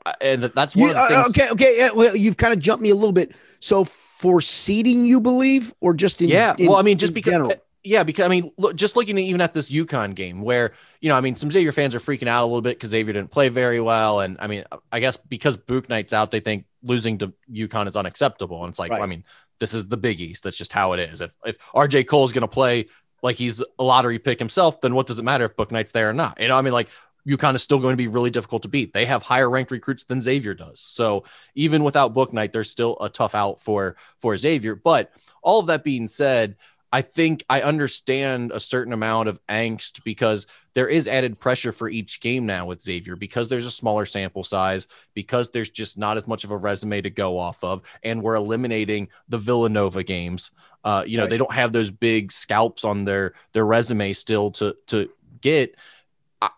[0.06, 1.26] Uh, and that's one yeah, of the things.
[1.26, 1.78] Uh, okay, okay.
[1.78, 3.36] Yeah, well, you've kind of jumped me a little bit.
[3.60, 6.54] So for seeding, you believe, or just in yeah?
[6.56, 7.32] In, well, I mean, just because.
[7.32, 7.52] General?
[7.82, 11.08] Yeah, because I mean, look, just looking at, even at this UConn game, where you
[11.08, 13.30] know, I mean, some Xavier fans are freaking out a little bit because Xavier didn't
[13.30, 17.32] play very well, and I mean, I guess because Bouknight's out, they think losing to
[17.50, 18.98] UConn is unacceptable, and it's like, right.
[18.98, 19.24] well, I mean,
[19.60, 20.44] this is the Big East.
[20.44, 21.22] That's just how it is.
[21.22, 22.86] If if RJ Cole is going to play
[23.22, 26.14] like he's a lottery pick himself, then what does it matter if Bouknight's there or
[26.14, 26.40] not?
[26.40, 26.88] You know, I mean, like
[27.26, 28.92] UConn is still going to be really difficult to beat.
[28.92, 30.80] They have higher ranked recruits than Xavier does.
[30.80, 34.74] So even without Bouknight, there's still a tough out for for Xavier.
[34.74, 35.12] But
[35.42, 36.56] all of that being said,
[36.92, 41.88] I think I understand a certain amount of angst because there is added pressure for
[41.88, 46.16] each game now with Xavier because there's a smaller sample size, because there's just not
[46.16, 50.50] as much of a resume to go off of, and we're eliminating the Villanova games.
[50.82, 51.30] Uh, you know, right.
[51.30, 55.76] they don't have those big scalps on their their resume still to to get.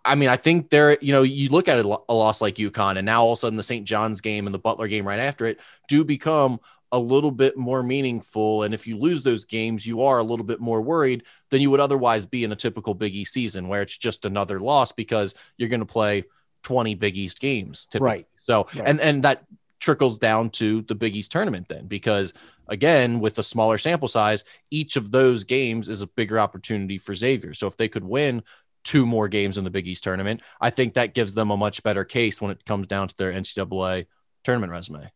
[0.04, 3.04] I mean, I think there, you know, you look at a loss like UConn, and
[3.04, 3.84] now all of a sudden the St.
[3.84, 6.60] John's game and the Butler game right after it do become
[6.92, 8.62] a little bit more meaningful.
[8.62, 11.70] And if you lose those games, you are a little bit more worried than you
[11.70, 15.34] would otherwise be in a typical Big East season where it's just another loss because
[15.56, 16.24] you're going to play
[16.64, 17.86] 20 Big East games.
[17.86, 18.06] Typically.
[18.06, 18.28] Right.
[18.36, 18.84] So, right.
[18.86, 19.44] and, and that
[19.80, 22.34] trickles down to the Big East tournament then, because
[22.68, 27.14] again, with a smaller sample size, each of those games is a bigger opportunity for
[27.14, 27.54] Xavier.
[27.54, 28.42] So if they could win
[28.84, 31.82] two more games in the Big East tournament, I think that gives them a much
[31.82, 34.06] better case when it comes down to their NCAA
[34.44, 35.10] tournament resume.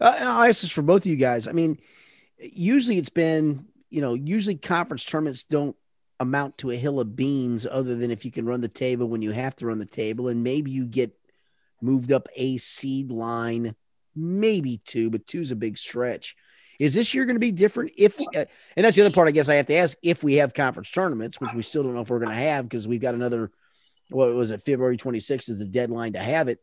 [0.00, 1.48] Uh, I'll ask this for both of you guys.
[1.48, 1.78] I mean,
[2.38, 5.76] usually it's been, you know, usually conference tournaments don't
[6.20, 9.22] amount to a hill of beans other than if you can run the table when
[9.22, 11.12] you have to run the table and maybe you get
[11.80, 13.74] moved up a seed line,
[14.14, 16.36] maybe two, but two's a big stretch.
[16.78, 17.92] Is this year going to be different?
[17.98, 18.44] If uh,
[18.76, 20.90] and that's the other part, I guess I have to ask if we have conference
[20.90, 23.50] tournaments, which we still don't know if we're going to have because we've got another.
[24.10, 24.62] What was it?
[24.62, 26.60] February 26th is the deadline to have it.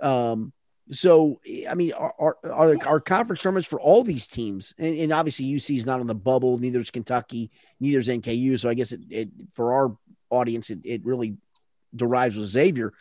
[0.00, 0.52] Um,
[0.90, 4.74] so eh, I mean, are are are, are conference tournaments for all these teams?
[4.78, 6.58] And, and, obviously UC is not on the bubble.
[6.58, 7.50] Neither is Kentucky.
[7.80, 8.58] Neither is NKU.
[8.58, 9.96] So I guess it, it for our
[10.30, 11.36] audience, it, it really
[11.94, 12.92] derives with Xavier.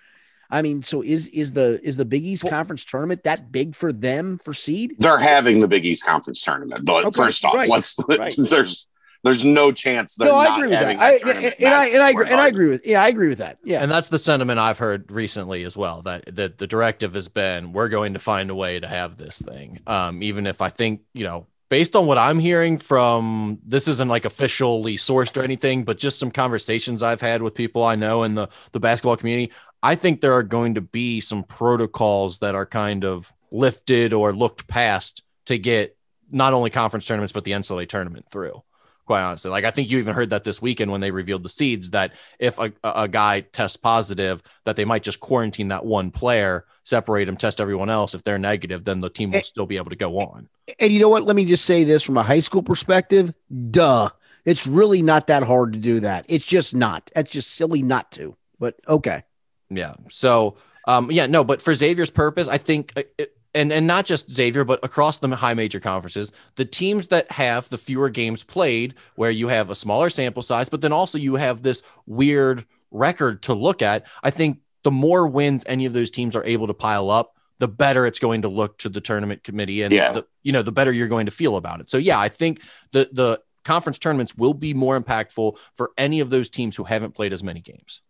[0.49, 3.75] I mean, so is is the is the Big East well, conference tournament that big
[3.75, 4.95] for them for seed?
[4.97, 6.85] They're having the Big East conference tournament.
[6.85, 8.33] But okay, first off, right, let's right.
[8.37, 8.87] there's
[9.27, 11.01] there's no chance they're no, I agree with that.
[11.01, 13.39] I, and, and I and I agree, and I agree with yeah, I agree with
[13.39, 13.59] that.
[13.63, 16.01] Yeah, and that's the sentiment I've heard recently as well.
[16.03, 19.41] That that the directive has been we're going to find a way to have this
[19.41, 19.79] thing.
[19.87, 24.07] Um, even if I think you know based on what I'm hearing from this isn't
[24.07, 28.23] like officially sourced or anything, but just some conversations I've had with people I know
[28.23, 29.51] in the the basketball community.
[29.83, 34.33] I think there are going to be some protocols that are kind of lifted or
[34.33, 35.95] looked past to get
[36.31, 38.61] not only conference tournaments but the NCAA tournament through.
[39.07, 39.49] Quite honestly.
[39.49, 42.13] Like I think you even heard that this weekend when they revealed the seeds that
[42.37, 47.27] if a, a guy tests positive, that they might just quarantine that one player, separate
[47.27, 48.13] him, test everyone else.
[48.13, 50.49] If they're negative, then the team will And- still be able to go on.
[50.79, 51.23] And you know what?
[51.23, 53.33] Let me just say this from a high school perspective.
[53.71, 54.09] Duh.
[54.45, 56.25] It's really not that hard to do that.
[56.27, 57.09] It's just not.
[57.15, 58.35] That's just silly not to.
[58.59, 59.23] But okay.
[59.69, 59.95] Yeah.
[60.09, 64.05] So, um, yeah, no, but for Xavier's purpose, I think, uh, it, and and not
[64.05, 68.43] just Xavier, but across the high major conferences, the teams that have the fewer games
[68.43, 72.65] played, where you have a smaller sample size, but then also you have this weird
[72.91, 74.05] record to look at.
[74.23, 77.67] I think the more wins any of those teams are able to pile up, the
[77.67, 80.13] better it's going to look to the tournament committee, and Yeah.
[80.13, 81.89] the, you know the better you're going to feel about it.
[81.89, 86.29] So yeah, I think the the conference tournaments will be more impactful for any of
[86.29, 88.01] those teams who haven't played as many games.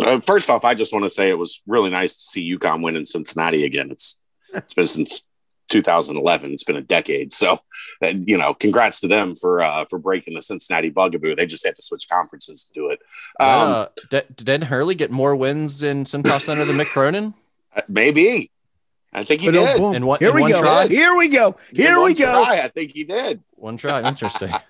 [0.00, 2.82] Uh, first off, I just want to say it was really nice to see UConn
[2.82, 3.90] win in Cincinnati again.
[3.90, 4.16] It's
[4.54, 5.22] it's been since
[5.70, 6.52] 2011.
[6.52, 7.32] It's been a decade.
[7.32, 7.58] So,
[8.02, 11.34] and, you know, congrats to them for uh, for breaking the Cincinnati bugaboo.
[11.36, 13.00] They just had to switch conferences to do it.
[13.40, 17.34] Um, uh, did, did Hurley get more wins in Cintas Center than Mick Cronin?
[17.88, 18.50] maybe.
[19.12, 19.78] I think he But did.
[19.78, 19.94] boom.
[19.94, 20.60] In one- Here in we one go.
[20.60, 20.86] try?
[20.86, 21.56] Here we go.
[21.72, 22.44] Here we go.
[22.44, 23.42] try, I think he did.
[23.52, 24.06] One try.
[24.06, 24.52] Interesting.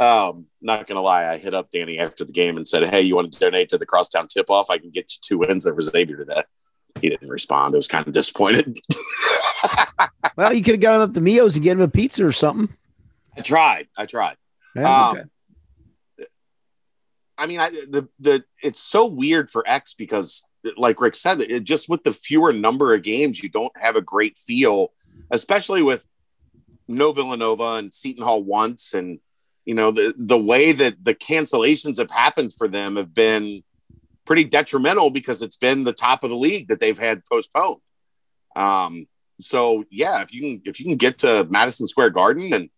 [0.00, 3.16] Um, not gonna lie, I hit up Danny after the game and said, "Hey, you
[3.16, 4.70] want to donate to the Crosstown Tip Off?
[4.70, 6.44] I can get you two wins over Xavier today."
[7.00, 7.74] He didn't respond.
[7.74, 8.78] I was kind of disappointed.
[10.36, 12.68] Well, you could have him up to Mio's and get him a pizza or something.
[13.36, 13.88] I tried.
[13.96, 14.36] I tried.
[14.76, 16.26] Yeah, Um, okay.
[17.36, 21.64] I mean, I, the the it's so weird for X because, like Rick said, it
[21.64, 24.92] just with the fewer number of games, you don't have a great feel,
[25.32, 26.06] especially with
[26.86, 29.18] no Villanova and Seton Hall once, and
[29.64, 33.64] you know the the way that the cancellations have happened for them have been
[34.28, 37.80] pretty detrimental because it's been the top of the league that they've had postponed.
[38.54, 39.08] Um,
[39.40, 42.68] so yeah, if you can if you can get to Madison Square Garden and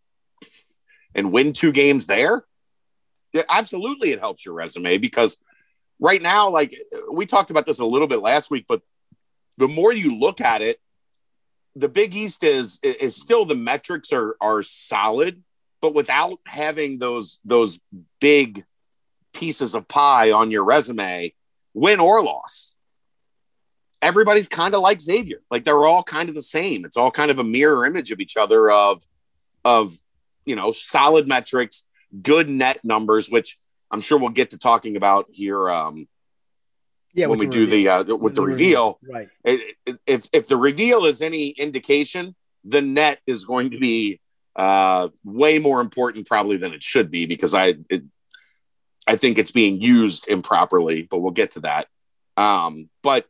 [1.12, 2.44] and win two games there,
[3.48, 5.38] absolutely it helps your resume because
[5.98, 6.72] right now, like
[7.12, 8.80] we talked about this a little bit last week, but
[9.58, 10.78] the more you look at it,
[11.74, 15.42] the Big East is is still the metrics are are solid,
[15.82, 17.80] but without having those those
[18.20, 18.64] big
[19.32, 21.34] pieces of pie on your resume,
[21.80, 22.76] win or loss.
[24.02, 25.40] Everybody's kind of like Xavier.
[25.50, 26.84] Like they're all kind of the same.
[26.84, 29.02] It's all kind of a mirror image of each other of
[29.64, 29.94] of
[30.44, 31.84] you know solid metrics,
[32.22, 33.58] good net numbers, which
[33.90, 36.06] I'm sure we'll get to talking about here um,
[37.12, 38.98] yeah, when we do the uh, with the reveal.
[39.02, 39.28] Right.
[39.44, 44.20] It- it- If if the reveal is any indication, the net is going to be
[44.56, 48.02] uh, way more important probably than it should be because I it,
[49.06, 51.88] I think it's being used improperly, but we'll get to that.
[52.36, 53.26] Um, but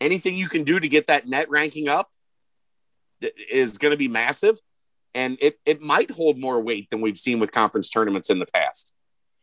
[0.00, 2.10] anything you can do to get that net ranking up
[3.50, 4.58] is going to be massive,
[5.14, 8.46] and it it might hold more weight than we've seen with conference tournaments in the
[8.46, 8.94] past.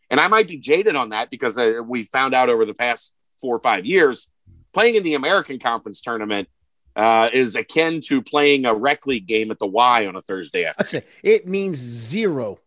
[0.10, 3.15] And I might be jaded on that because uh, we found out over the past
[3.39, 4.28] four or five years
[4.74, 6.48] playing in the American Conference tournament
[6.96, 10.65] uh, is akin to playing a rec league game at the Y on a Thursday
[10.65, 11.04] afternoon.
[11.24, 12.60] it means zero.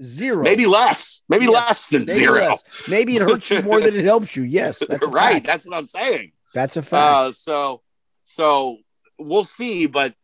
[0.00, 0.42] Zero.
[0.42, 2.34] Maybe less, maybe Yeah, less than Maybe zero.
[2.50, 2.62] less.
[2.88, 4.44] Maybe it hurts you more than it helps you.
[4.44, 5.34] Yes, that's right.
[5.34, 5.46] fact.
[5.46, 6.32] That's what I'm saying.
[6.52, 7.12] That's a fact.
[7.14, 7.82] Uh, so,
[8.22, 8.78] so
[9.18, 10.14] we'll see, but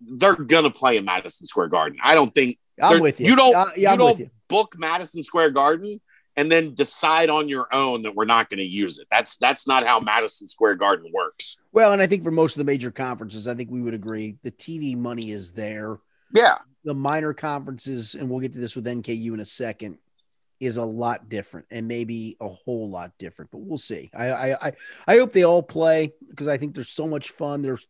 [0.00, 1.98] they're gonna play in Madison Square Garden.
[2.02, 3.26] I don't think I'm with you.
[3.26, 4.30] you don't- Uh, yeah, you don't- you.
[4.48, 6.00] book Madison Square Garden
[6.36, 9.06] and then decide on your own that we're not going to use it.
[9.10, 11.56] That's that's not how Madison Square Garden works.
[11.72, 14.36] Well, and I think for most of the major conferences, I think we would agree
[14.42, 15.98] the TV money is there.
[16.32, 19.98] Yeah, The minor conferences, and we'll get to this with NKU in a second,
[20.60, 23.50] is a lot different and maybe a whole lot different.
[23.50, 24.10] But we'll see.
[24.14, 24.72] I I I,
[25.06, 27.62] I hope they all play because I think there's so much fun.
[27.62, 27.86] There's,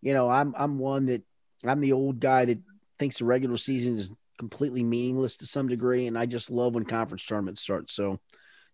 [0.00, 1.22] you know, I'm I'm one that
[1.64, 2.58] I'm the old guy that
[2.98, 6.84] thinks the regular season is completely meaningless to some degree, and I just love when
[6.84, 7.90] conference tournaments start.
[7.90, 8.20] So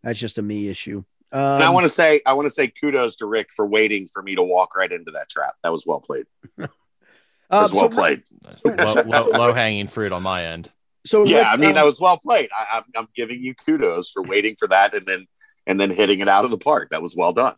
[0.03, 1.05] that's just a me issue.
[1.33, 4.07] Um, and I want to say I want to say kudos to Rick for waiting
[4.07, 5.55] for me to walk right into that trap.
[5.63, 6.27] That was well played.
[7.51, 8.23] That uh, was well so- played.
[8.65, 10.71] low, low, low hanging fruit on my end.
[11.07, 12.49] So Yeah, Rick, I mean um, that was well played.
[12.57, 15.27] I, I'm, I'm giving you kudos for waiting for that and then
[15.67, 16.91] and then hitting it out of the park.
[16.91, 17.55] That was well done.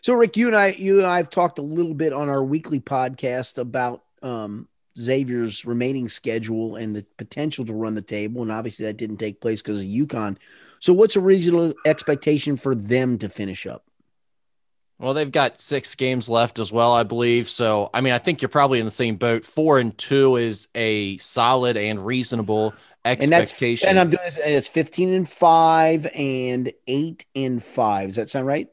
[0.00, 2.42] So, Rick, you and I, you and I have talked a little bit on our
[2.42, 4.68] weekly podcast about um,
[4.98, 9.40] Xavier's remaining schedule and the potential to run the table, and obviously that didn't take
[9.40, 10.38] place because of UConn.
[10.80, 13.84] So, what's a reasonable expectation for them to finish up?
[15.02, 17.48] Well, they've got six games left as well, I believe.
[17.48, 19.44] So, I mean, I think you're probably in the same boat.
[19.44, 22.72] Four and two is a solid and reasonable
[23.04, 23.88] And that's expectation.
[23.88, 24.38] and I'm doing this.
[24.38, 28.10] It's fifteen and five and eight and five.
[28.10, 28.68] Does that sound right?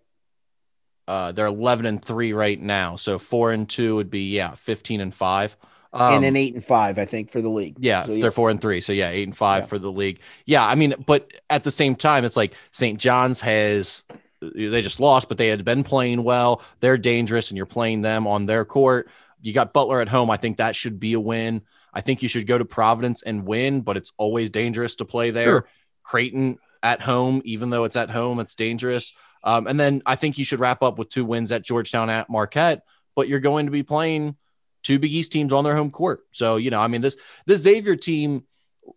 [1.08, 2.96] uh, they're 11 and three right now.
[2.96, 5.58] So four and two would be, yeah, 15 and five.
[5.92, 7.78] Um, and then eight and five, I think, for the league.
[7.80, 8.80] Yeah, So, they're four and three.
[8.80, 9.68] So yeah, eight and five Yeah.
[9.70, 10.20] for the league.
[10.46, 13.00] Yeah, I mean, but at the same time, it's like St.
[13.00, 14.06] John's has
[14.42, 16.62] they just lost, but they had been playing well.
[16.80, 19.10] They're dangerous, and you're playing them on their court.
[19.42, 20.30] You got Butler at home.
[20.30, 21.62] I think that should be a win.
[21.94, 25.32] I think you should go to Providence and win, but it's always dangerous to play
[25.32, 25.46] there.
[25.46, 25.68] Sure.
[26.04, 29.14] Creighton at home, even though it's at home, it's dangerous.
[29.44, 32.30] Um, and then I think you should wrap up with two wins at Georgetown at
[32.30, 32.84] Marquette,
[33.16, 34.36] but you're going to be playing
[34.84, 36.22] two Big East teams on their home court.
[36.32, 38.44] So, you know, I mean, this this Xavier team,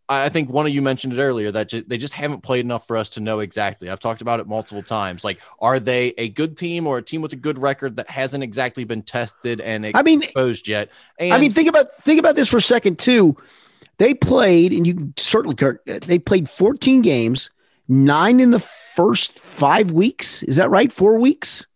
[0.09, 2.87] I think one of you mentioned it earlier that ju- they just haven't played enough
[2.87, 3.89] for us to know exactly.
[3.91, 5.25] I've talked about it multiple times.
[5.25, 8.45] Like, are they a good team or a team with a good record that hasn't
[8.45, 10.91] exactly been tested and I mean, exposed yet?
[11.19, 13.37] And I mean, think about think about this for a second too.
[13.99, 15.57] They played, and you certainly.
[15.85, 17.51] They played 14 games,
[17.89, 20.43] nine in the first five weeks.
[20.43, 20.93] Is that right?
[20.93, 21.67] Four weeks.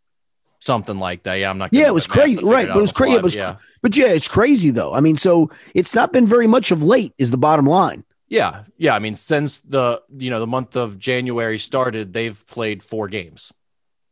[0.67, 1.35] Something like that.
[1.35, 1.73] Yeah, I'm not.
[1.73, 2.65] Yeah, it was with math to crazy, right?
[2.65, 3.13] it But it was crazy.
[3.13, 3.57] fly, It was, but yeah.
[3.83, 4.93] but yeah, it's crazy though.
[4.93, 7.15] I mean, so it's not been very much of late.
[7.19, 8.05] Is the bottom line?
[8.29, 8.95] Yeah, yeah.
[8.95, 13.53] I mean, since the you know the month of January started, they've played four games.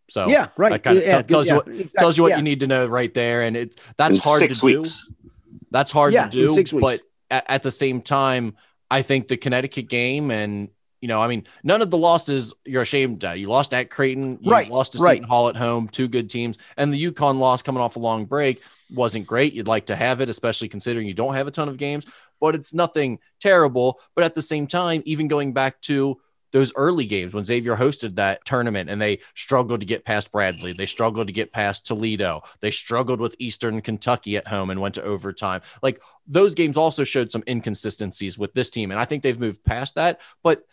[0.09, 0.71] So yeah, right.
[0.71, 2.37] that kind of yeah, tell- tells yeah, you what exactly, tells you what yeah.
[2.37, 5.07] you need to know right there, and it that's in hard six to weeks.
[5.07, 5.31] do.
[5.71, 6.55] That's hard Yeah, to in do.
[6.55, 6.81] six weeks.
[6.83, 7.01] But
[7.31, 8.55] at, at the same time,
[8.91, 10.69] I think the Connecticut game and
[11.05, 13.39] you know, I mean, none of the losses you're ashamed at.
[13.39, 15.17] You lost at Creighton, you Right, lost to right.
[15.17, 18.25] Seton Hall at home, two good teams, and the UConn loss coming off a long
[18.25, 19.53] break wasn't great.
[19.53, 22.07] You'd like to have it, especially considering you don't have a ton of games,
[22.41, 24.01] but it's nothing terrible.
[24.15, 26.19] But at the same time, even going back to
[26.53, 30.73] those early games when Xavier hosted that tournament and they struggled to get past Bradley,
[30.73, 34.95] they struggled to get past Toledo, they struggled with Eastern Kentucky at home and went
[34.95, 35.61] to overtime.
[35.83, 38.91] Like those games also showed some inconsistencies with this team.
[38.91, 40.23] And I think they've moved past that.
[40.43, 40.65] But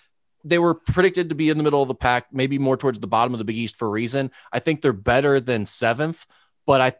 [0.43, 3.07] they were predicted to be in the middle of the pack, maybe more towards the
[3.07, 4.31] bottom of the Big East for a reason.
[4.51, 6.25] I think they're better than seventh,
[6.65, 6.93] but I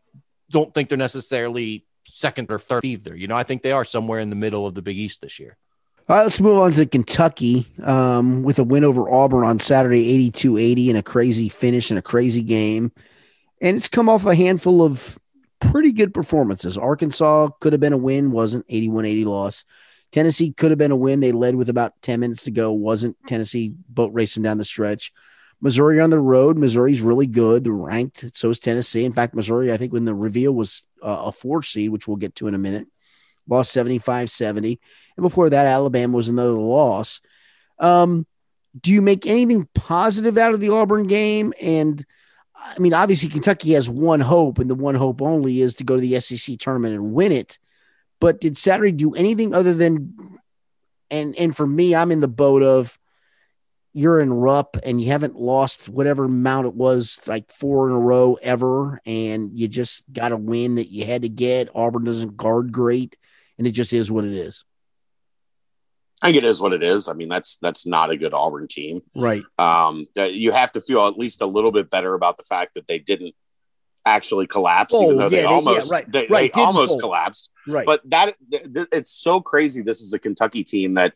[0.50, 3.16] don't think they're necessarily second or third either.
[3.16, 5.40] You know, I think they are somewhere in the middle of the Big East this
[5.40, 5.58] year.
[6.10, 10.10] All right, let's move on to Kentucky um, with a win over Auburn on Saturday,
[10.10, 12.92] 82 80, and a crazy finish and a crazy game.
[13.62, 15.18] And it's come off a handful of
[15.62, 16.78] pretty good performances.
[16.78, 19.64] Arkansas could have been a win, wasn't 81 80 loss.
[20.12, 21.20] Tennessee could have been a win.
[21.20, 23.16] They led with about 10 minutes to go, wasn't.
[23.28, 25.12] Tennessee boat racing down the stretch.
[25.62, 26.58] Missouri on the road.
[26.58, 28.26] Missouri's really good, ranked.
[28.34, 29.06] So is Tennessee.
[29.06, 32.18] In fact, Missouri, I think when the reveal was uh, a four seed, which we'll
[32.18, 32.88] get to in a minute,
[33.48, 34.80] lost 75 70.
[35.18, 37.22] And before that, Alabama was another loss.
[37.80, 38.26] Um,
[38.80, 41.54] do you make anything positive out of the Auburn game?
[41.62, 42.04] And
[42.56, 45.96] I mean, obviously, Kentucky has one hope, and the one hope only is to go
[45.96, 47.60] to the SEC tournament and win it.
[48.22, 50.40] But did Saturday do anything other than?
[51.10, 52.98] And and for me, I'm in the boat of
[53.94, 58.00] you're in Rupp and you haven't lost whatever amount it was, like four in a
[58.00, 61.70] row ever, and you just got a win that you had to get.
[61.76, 63.18] Auburn doesn't guard great,
[63.58, 64.64] and it just is what it is.
[66.22, 67.08] I think it is what it is.
[67.08, 69.02] I mean, that's that's not a good Auburn team.
[69.16, 69.44] Right.
[69.58, 72.76] Um, that you have to feel at least a little bit better about the fact
[72.76, 73.34] that they didn't
[74.06, 76.90] actually collapse, even Fold, though they yeah, they- yeah, almost right, they, right, they almost
[76.92, 77.02] fold.
[77.02, 77.50] collapsed.
[77.68, 77.86] Right.
[77.86, 79.82] But that th- th- it's so crazy.
[79.82, 81.14] This is a Kentucky team that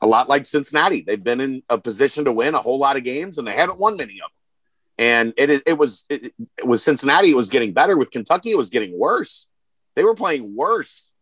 [0.00, 1.02] a lot like Cincinnati.
[1.02, 3.78] They've been in a position to win a whole lot of games, and they haven't
[3.78, 4.30] won many of them.
[4.98, 7.30] And it it, was it, it was Cincinnati.
[7.30, 7.96] It was getting better.
[7.96, 9.46] With Kentucky, it was getting worse.
[9.94, 11.12] They were playing worse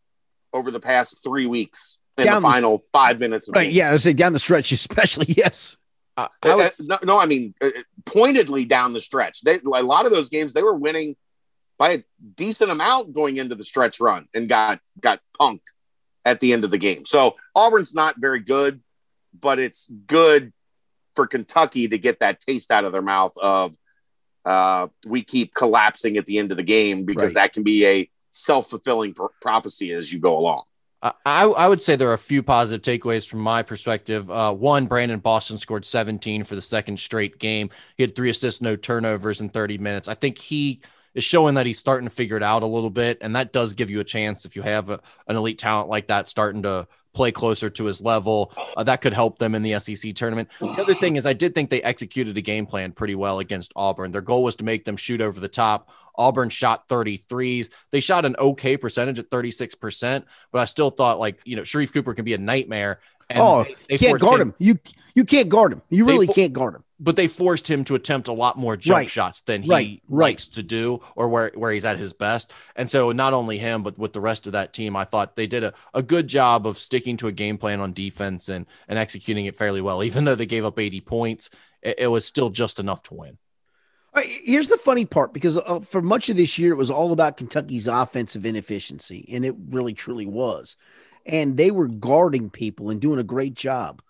[0.52, 3.64] over the past three weeks in Down the the- final five minutes of Right.
[3.64, 3.76] games.
[3.76, 3.92] Yeah.
[3.92, 5.26] I say down the stretch, especially.
[5.36, 5.76] Yes.
[6.16, 7.70] Uh, I would, uh, no, no, I mean uh,
[8.04, 9.40] pointedly down the stretch.
[9.42, 11.16] They a lot of those games they were winning
[11.76, 12.04] by a
[12.36, 15.72] decent amount going into the stretch run and got got punked
[16.24, 17.04] at the end of the game.
[17.04, 18.80] So Auburn's not very good,
[19.38, 20.52] but it's good
[21.16, 23.74] for Kentucky to get that taste out of their mouth of
[24.44, 27.42] uh, we keep collapsing at the end of the game because Right.
[27.44, 30.64] that can be a self fulfilling pro- prophecy as you go along.
[31.04, 34.30] I, I would say there are a few positive takeaways from my perspective.
[34.30, 37.68] Uh, one, Brandon Boston scored 17 for the second straight game.
[37.96, 40.08] He had three assists, no turnovers in 30 minutes.
[40.08, 40.80] I think he
[41.14, 43.72] is showing that he's starting to figure it out a little bit, and that does
[43.72, 46.86] give you a chance if you have a, an elite talent like that starting to
[47.12, 48.52] play closer to his level.
[48.76, 50.48] Uh, that could help them in the SEC tournament.
[50.60, 53.72] The other thing is, I did think they executed a game plan pretty well against
[53.76, 54.10] Auburn.
[54.10, 55.90] Their goal was to make them shoot over the top.
[56.16, 57.70] Auburn shot 33s.
[57.92, 61.92] They shot an okay percentage at 36%, but I still thought like, you know, Sharife
[61.92, 63.00] Cooper can be a nightmare.
[63.30, 64.54] And oh, they- they can't guard him.
[64.58, 64.78] You
[65.14, 65.82] you can't guard him.
[65.88, 66.83] You really fo- can't guard him.
[67.00, 69.10] But they forced him to attempt a lot more jump Right.
[69.10, 70.02] shots than he Right.
[70.08, 72.52] Likes to do or where, where he's at his best.
[72.76, 75.48] And so not only him, but with the rest of that team, I thought they
[75.48, 78.98] did a, a good job of sticking to a game plan on defense and, and
[78.98, 80.04] executing it fairly well.
[80.04, 81.50] Even though they gave up 80 points,
[81.82, 83.38] it, it was still just enough to win.
[84.16, 87.36] Here's the funny part because uh, for much of this year, it was all about
[87.36, 90.76] Kentucky's offensive inefficiency, and it really truly was.
[91.26, 94.02] And they were guarding people and doing a great job.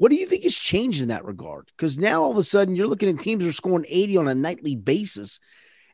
[0.00, 1.66] What do you think has changed in that regard?
[1.76, 4.34] Because now all of a sudden you're looking at teams are scoring 80 on a
[4.34, 5.40] nightly basis,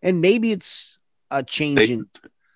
[0.00, 0.96] and maybe it's
[1.28, 2.07] a change They- in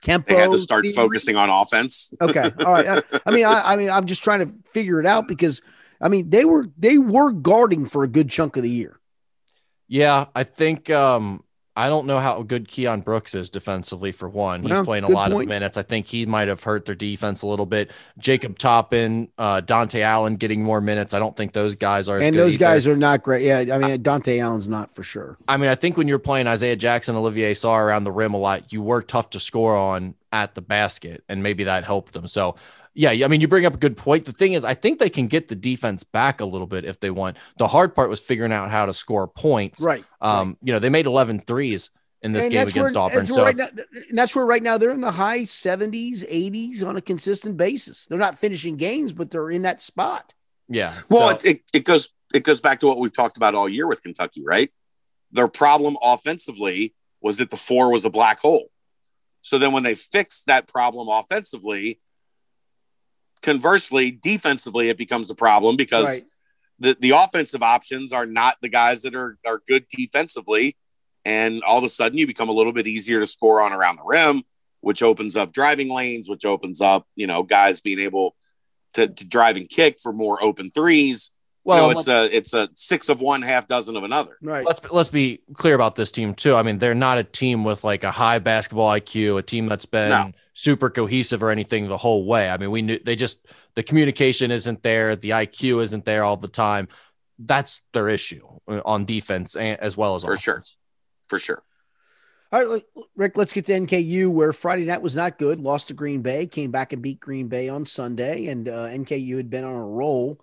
[0.00, 0.32] tempo.
[0.32, 0.94] They had to start theory.
[0.94, 2.14] focusing on offense.
[2.20, 2.86] Okay, all right.
[3.12, 5.60] I, I mean, I, I mean, I'm just trying to figure it out because
[6.00, 9.00] I mean they were they were guarding for a good chunk of the year.
[9.88, 11.42] Yeah, I think um
[11.80, 14.62] I don't know how good Keion Brooks is defensively for one.
[14.62, 15.44] He's playing a lot point.
[15.44, 15.78] of minutes.
[15.78, 17.90] I think he might have hurt their defense a little bit.
[18.18, 21.14] Jacob Toppin, uh, Dontaie Allen getting more minutes.
[21.14, 22.64] I don't think those guys are as and those either.
[22.66, 23.46] guys are not great.
[23.46, 25.38] Yeah, I mean Dontaie Allen's not for sure.
[25.48, 28.38] I mean, I think when you're playing Isaiah Jackson, Olivier Sarr around the rim a
[28.38, 32.26] lot, you were tough to score on at the basket, and maybe that helped them.
[32.26, 32.56] So,
[32.94, 34.24] yeah, I mean, you bring up a good point.
[34.24, 36.98] The thing is, I think they can get the defense back a little bit if
[37.00, 37.36] they want.
[37.58, 39.80] The hard part was figuring out how to score points.
[39.80, 40.04] Right.
[40.20, 41.90] Um, you know, they made 11 threes
[42.22, 43.18] in this And game against where, Auburn.
[43.18, 43.68] That's So right now,
[44.08, 48.06] and that's where right now they're in the high 70s, 80s on a consistent basis.
[48.06, 50.34] They're not finishing games, but they're in that spot.
[50.68, 50.92] yeah.
[51.08, 53.68] Well, so- it, it, it goes it goes back to what we've talked about all
[53.68, 54.70] year with Kentucky, right?
[55.32, 58.70] Their problem offensively was that the four was a black hole.
[59.42, 62.00] So then when they fixed that problem offensively,
[63.42, 66.22] conversely, defensively, it becomes a problem because Right.
[66.78, 70.76] the, the offensive options are not the guys that are, are good defensively.
[71.24, 73.96] And all of a sudden you become a little bit easier to score on around
[73.96, 74.42] the rim,
[74.80, 78.34] which opens up driving lanes, which opens up, you know, guys being able
[78.94, 81.30] to, to drive and kick for more open threes.
[81.64, 84.36] Well, you know, it's a it's a six of one, half dozen of another.
[84.42, 84.64] Right.
[84.66, 86.54] let's let's be clear about this team too.
[86.54, 89.86] I mean, they're not a team with like a high basketball IQ, a team that's
[89.86, 90.32] been No.
[90.54, 92.48] super cohesive or anything the whole way.
[92.48, 96.36] I mean, we knew they just the communication isn't there, the IQ isn't there all
[96.36, 96.88] the time.
[97.38, 100.54] That's their issue uh, on defense and, as well as For sure.
[100.54, 100.76] offense.
[101.28, 101.62] For sure.
[102.52, 102.82] All right,
[103.14, 105.60] Rick, let's get to NKU, where Friday night was not good.
[105.60, 109.36] Lost to Green Bay, came back and beat Green Bay on Sunday, and uh, NKU
[109.36, 110.40] had been on a roll.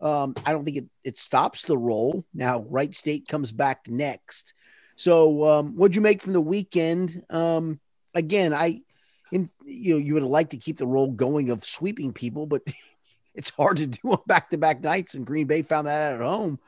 [0.00, 2.24] Um, I don't think it, it stops the roll.
[2.32, 4.54] Now, Wright State comes back next.
[4.96, 7.22] So, um, what'd you make from the weekend?
[7.30, 7.80] Um,
[8.14, 8.82] again, I,
[9.32, 12.46] in, you know, you would have liked to keep the roll going of sweeping people,
[12.46, 12.62] but
[13.34, 16.20] it's hard to do on back to back nights, and Green Bay found that out
[16.20, 16.58] at home.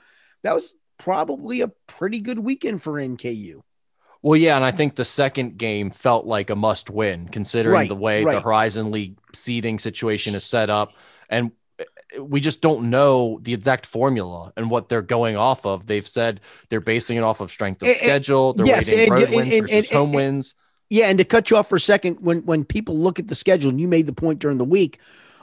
[0.43, 3.63] That was probably a pretty good weekend for NKU.
[4.23, 7.89] Well, yeah, and I think the second game felt like a must win considering Right,
[7.89, 8.41] the way the.
[8.41, 10.93] Horizon League seeding situation is set up.
[11.31, 11.53] And
[12.21, 15.87] we just don't know the exact formula and what they're going off of.
[15.87, 18.53] They've said they're basing it off of strength of And- schedule.
[18.55, 20.55] They're yes, and- road and- wins and- versus home wins.
[20.89, 23.35] Yeah, and to cut you off for a second, when when people look at the
[23.37, 24.99] schedule, and you made the point during the week,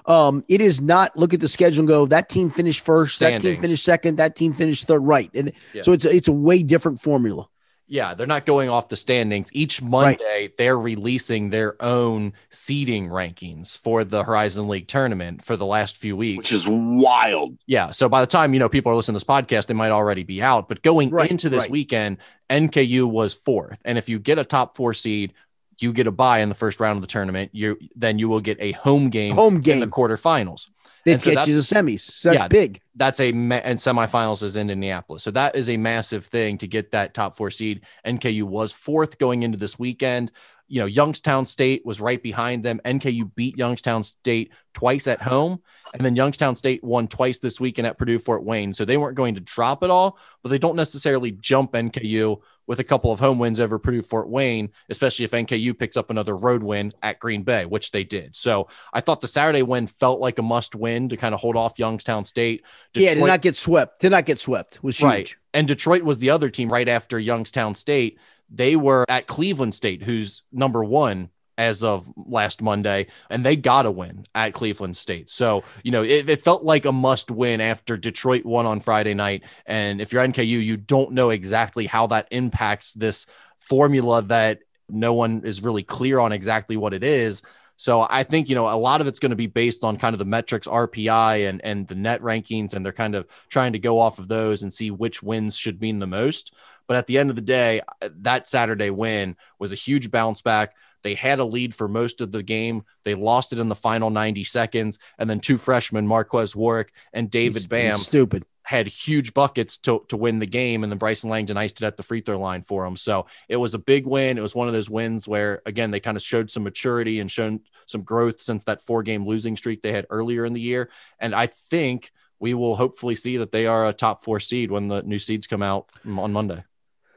[0.05, 3.39] um, it is not look at the schedule and go that team finished first, that
[3.41, 5.30] team finished second, that team finished third, right?
[5.34, 5.84] And Yeah.
[5.84, 7.47] so it's a, it's a way different formula.
[7.89, 9.49] Yeah, they're not going off the standings.
[9.53, 15.65] Each Monday, they're releasing their own seeding rankings for the Horizon League tournament for the
[15.65, 16.38] last few weeks.
[16.38, 17.57] Which is wild.
[17.65, 17.91] Yeah.
[17.91, 20.23] So by the time, you know, people are listening to this podcast, they might already
[20.23, 20.67] be out.
[20.67, 21.71] But going Right, into this right.
[21.71, 22.17] weekend,
[22.49, 23.81] NKU was fourth.
[23.85, 25.33] And if you get a top four seed,
[25.79, 27.51] you get a bye in the first round of the tournament.
[27.53, 30.69] You then you will get a home game Home game in the quarterfinals.
[31.13, 32.01] That so gets you the semis.
[32.01, 32.47] So that's yeah.
[32.47, 32.81] big.
[32.95, 35.23] That's a ma- and semifinals is in Indianapolis.
[35.23, 37.85] So that is a massive thing to get that top four seed.
[38.05, 40.31] NKU was fourth going into this weekend.
[40.68, 42.82] You know, Youngstown State was right behind them.
[42.84, 45.61] NKU beat Youngstown State twice at home,
[45.93, 48.74] and then Youngstown State won twice this weekend at Purdue Fort Wayne.
[48.74, 52.80] So they weren't going to drop it all, but they don't necessarily jump NKU with
[52.80, 56.36] a couple of home wins over Purdue Fort Wayne, especially if NKU picks up another
[56.36, 58.36] road win at Green Bay, which they did.
[58.36, 61.55] So I thought the Saturday win felt like a must win to kind of hold
[61.55, 62.65] off Youngstown State.
[62.93, 64.01] yeah, did not get swept.
[64.01, 64.84] Did not get swept.
[64.84, 65.05] Was huge.
[65.05, 65.36] Right.
[65.53, 68.20] And Detroit was the other team right after Youngstown State.
[68.49, 73.85] They were at Cleveland State, who's number one as of last Monday, and they got
[73.85, 75.29] a win at Cleveland State.
[75.29, 79.15] So, you know, it, it felt like a must win after Detroit won on Friday
[79.15, 79.43] night.
[79.65, 83.25] And if you're NKU, you don't know exactly how that impacts this
[83.57, 87.41] formula that no one is really clear on exactly what it is.
[87.75, 90.13] So I think, you know, a lot of it's going to be based on kind
[90.13, 93.79] of the metrics RPI and and the net rankings and they're kind of trying to
[93.79, 96.53] go off of those and see which wins should mean the most.
[96.88, 100.41] But at the end of the day, uh, that Saturday win was a huge bounce
[100.41, 100.75] back.
[101.03, 102.83] They had a lead for most of the game.
[103.03, 104.99] They lost it in the final 90 seconds.
[105.19, 108.45] And then two freshmen, Marquez Warwick and David He's- Bam, he's stupid.
[108.63, 111.95] had huge buckets to, to win the game, and then Bryson Langdon iced it at
[111.95, 112.97] the free throw line for him.
[112.97, 114.38] So it was a big win.
[114.38, 117.31] It was one of those wins where, again, they kind of showed some maturity and
[117.31, 120.89] shown some growth since that four game losing streak they had earlier in the year.
[121.19, 124.89] And I think we will hopefully see that they are a top four seed when
[124.89, 126.63] the new seeds come out on Monday.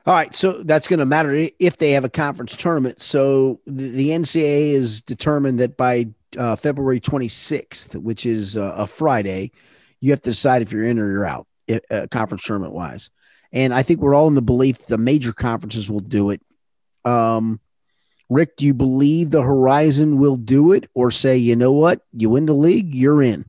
[0.06, 3.02] All right, so that's going to matter if they have a conference tournament.
[3.02, 6.06] So the, the NCAA is determined that by
[6.38, 9.52] uh, February 26th, which is uh, a Friday,
[10.00, 11.46] you have to decide if you're in or you're out,
[11.90, 13.10] uh, conference tournament wise.
[13.52, 16.40] And I think we're all in the belief the major conferences will do it.
[17.04, 17.60] Um,
[18.30, 22.30] Rick, do you believe the Horizon will do it, or say, you know what, you
[22.30, 23.44] win the league, you're in?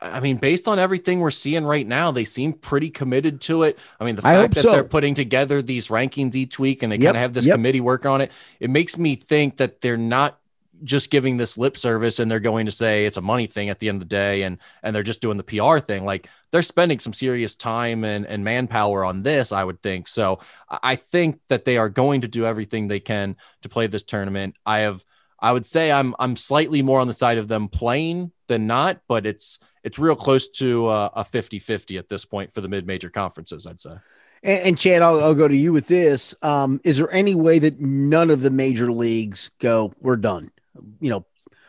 [0.00, 3.78] I mean, based on everything we're seeing right now, they seem pretty committed to it.
[3.98, 4.70] I mean, the fact that so.
[4.70, 7.54] they're putting together these rankings each week and they yep, kind of have this yep.
[7.54, 8.30] committee work on it,
[8.60, 10.38] it makes me think that they're not
[10.84, 13.78] just giving this lip service and they're going to say it's a money thing at
[13.78, 16.04] the end of the day and and they're just doing the PR thing.
[16.04, 20.08] Like they're spending some serious time and, and manpower on this, I would think.
[20.08, 24.02] So I think that they are going to do everything they can to play this
[24.02, 24.56] tournament.
[24.66, 25.04] I have
[25.42, 29.00] I would say I'm I'm slightly more on the side of them playing than not,
[29.08, 33.10] but it's it's real close to uh, a 50-50 at this point for the mid-major
[33.10, 33.96] conferences, I'd say.
[34.44, 36.36] And, and Chad, I'll, I'll, go to you with this.
[36.40, 40.52] Um, is there any way that none of the major leagues go, we're done?
[41.00, 41.26] You know,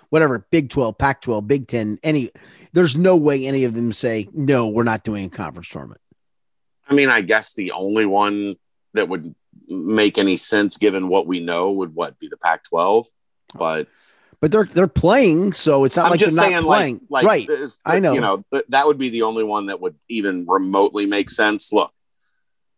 [0.09, 2.29] whatever, Big 12, Pac 12, Big 10, any,
[2.71, 6.01] there's no way any of them say, no, we're not doing a conference tournament.
[6.87, 8.57] I mean, I guess the only one
[8.93, 9.33] that would
[9.67, 13.07] make any sense given what we know would what be the Pac 12
[13.55, 13.87] but
[14.39, 17.01] but they're they're playing, so it's not I'm like just they're saying, not playing.
[17.09, 18.13] Like, like right, I know.
[18.13, 21.71] You know, that would be the only one that would even remotely make sense.
[21.71, 21.91] Look,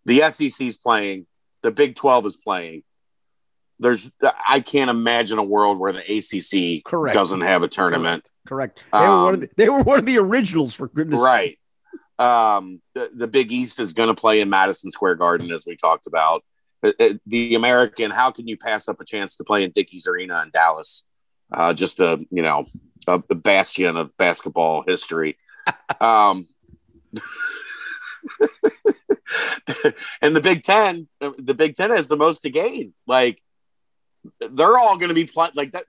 [0.06, 1.26] the SEC's playing,
[1.64, 2.84] the Big Twelve is playing.
[3.78, 4.10] There's,
[4.48, 7.14] I can't imagine a world where the ACC Correct.
[7.14, 8.30] doesn't have a tournament.
[8.48, 8.80] Correct.
[8.80, 8.92] Correct.
[8.94, 11.20] They, um, were one of the, they were one of the originals for goodness.
[11.20, 11.60] Right.
[12.18, 15.76] Um, the, the Big East is going to play in Madison Square Garden, as we
[15.76, 16.46] talked about.
[16.86, 20.08] Uh, uh, the American, how can you pass up a chance to play in Dickies
[20.08, 21.04] Arena in Dallas?
[21.52, 22.66] Uh, just a you know
[23.08, 25.38] a, a bastion of basketball history.
[26.02, 26.48] um,
[30.22, 32.94] and the Big Ten, the Big Ten has the most to gain.
[33.08, 33.42] Like
[34.52, 35.86] they're all going to be pl- like that.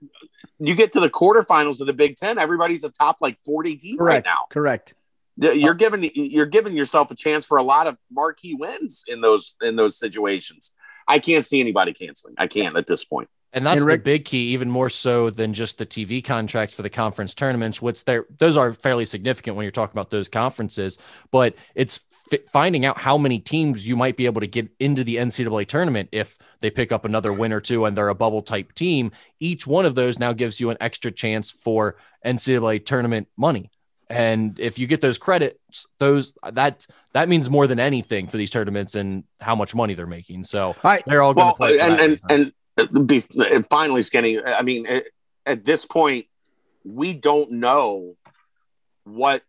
[0.59, 3.97] You get to the quarterfinals of the Big Ten, everybody's a top like forty team
[3.97, 4.45] correct, right now.
[4.49, 4.93] Correct.
[5.37, 9.55] You're giving you're giving yourself a chance for a lot of marquee wins in those
[9.61, 10.71] in those situations.
[11.07, 12.35] I can't see anybody canceling.
[12.37, 13.29] I can't at this point.
[13.53, 16.75] And that's and Rick, the big key, even more so than just the TV contracts
[16.75, 17.81] for the conference tournaments.
[17.81, 18.25] What's there?
[18.37, 20.99] Those are fairly significant when you're talking about those conferences,
[21.31, 22.01] but it's
[22.31, 25.65] f- finding out how many teams you might be able to get into the NCAA
[25.65, 29.11] tournament if they pick up another win or two and they're a bubble type team.
[29.39, 31.95] Each one of those now gives you an extra chance for
[32.25, 33.71] NCAA tournament money.
[34.09, 38.51] And if you get those credits, those that that means more than anything for these
[38.51, 40.43] tournaments and how much money they're making.
[40.45, 41.79] So I, they're all going well, to play.
[41.79, 44.43] And and, and, uh, be, uh, finally, Skinny.
[44.43, 45.05] I mean, at,
[45.45, 46.27] at this point,
[46.85, 48.15] we don't know
[49.03, 49.43] what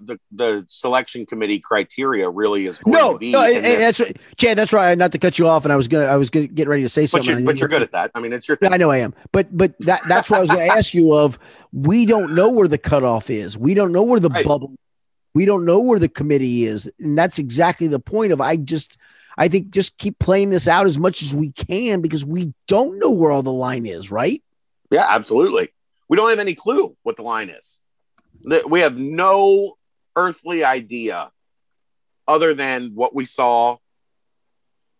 [0.00, 3.32] the the selection committee criteria really is going no, to be.
[3.32, 4.16] No, that's right.
[4.36, 4.96] Chad, that's right.
[4.96, 6.88] Not to cut you off, and I was gonna I was gonna get ready to
[6.88, 7.34] say something.
[7.34, 8.10] But you're, but you're good at that.
[8.14, 8.72] I mean, it's your thing.
[8.72, 9.14] I know I am.
[9.32, 11.38] But but that that's what I was gonna ask you of.
[11.72, 13.56] We don't know where the cutoff is.
[13.58, 14.44] We don't know where the right.
[14.44, 14.74] bubble.
[15.34, 18.40] We don't know where the committee is, and that's exactly the point of.
[18.40, 18.96] I just
[19.36, 22.98] I think just keep playing this out as much as we can because we don't
[22.98, 24.10] know where all the line is.
[24.10, 24.42] Right?
[24.90, 25.68] Yeah, absolutely.
[26.08, 27.80] We don't have any clue what the line is
[28.66, 29.76] we have no
[30.16, 31.30] earthly idea
[32.26, 33.76] other than what we saw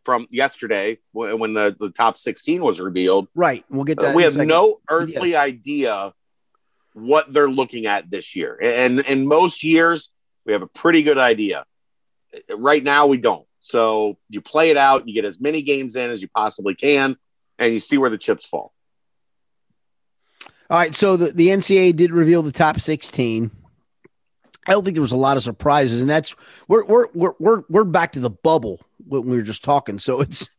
[0.04, 3.28] from yesterday when the, the top 16 was revealed.
[3.34, 3.64] Right.
[3.68, 4.12] We'll get that.
[4.12, 5.40] Uh, we have no earthly yes.
[5.40, 6.14] idea
[6.94, 8.58] what they're looking at this year.
[8.60, 10.10] And in most years,
[10.46, 11.66] we have a pretty good idea.
[12.50, 13.46] Right now, we don't.
[13.60, 17.16] So you play it out, you get as many games in as you possibly can,
[17.58, 18.72] and you see where the chips fall.
[20.70, 23.50] All right, so the, the NCAA did reveal the top 16.
[24.66, 26.36] I don't think there was a lot of surprises, and that's
[26.68, 29.96] we're we're we're we're, we're back to the bubble when we were just talking.
[29.96, 30.50] So it's,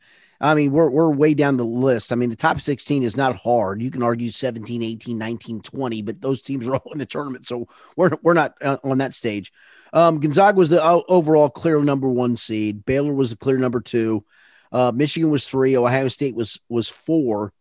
[0.42, 2.12] I mean, we're we're way down the list.
[2.12, 3.84] I mean, the top 16 is not hard.
[3.84, 7.46] You can argue 17, 18, 19, 20, but those teams are all in the tournament,
[7.46, 9.54] so we're we're not uh, on that stage.
[9.94, 12.84] Um, Gonzaga was the overall clear number one seed.
[12.84, 14.26] Baylor was the clear number two.
[14.72, 15.78] Uh, Michigan was three.
[15.78, 17.54] Ohio State was was four.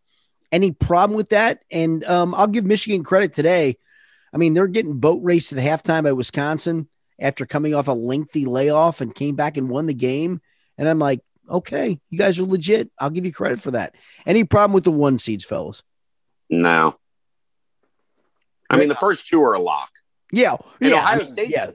[0.51, 1.63] Any problem with that?
[1.71, 3.77] And um, I'll give Michigan credit today.
[4.33, 6.87] I mean, they're getting boat raced at halftime by Wisconsin
[7.19, 10.41] after coming off a lengthy layoff and came back and won the game.
[10.77, 12.91] And I'm like, okay, you guys are legit.
[12.97, 13.95] I'll give you credit for that.
[14.25, 15.83] Any problem with the one seeds, fellas?
[16.49, 16.97] No.
[18.69, 19.89] I mean, the first two are a lock.
[20.31, 20.57] Yeah.
[20.79, 21.71] And yeah, Ohio State's yeah.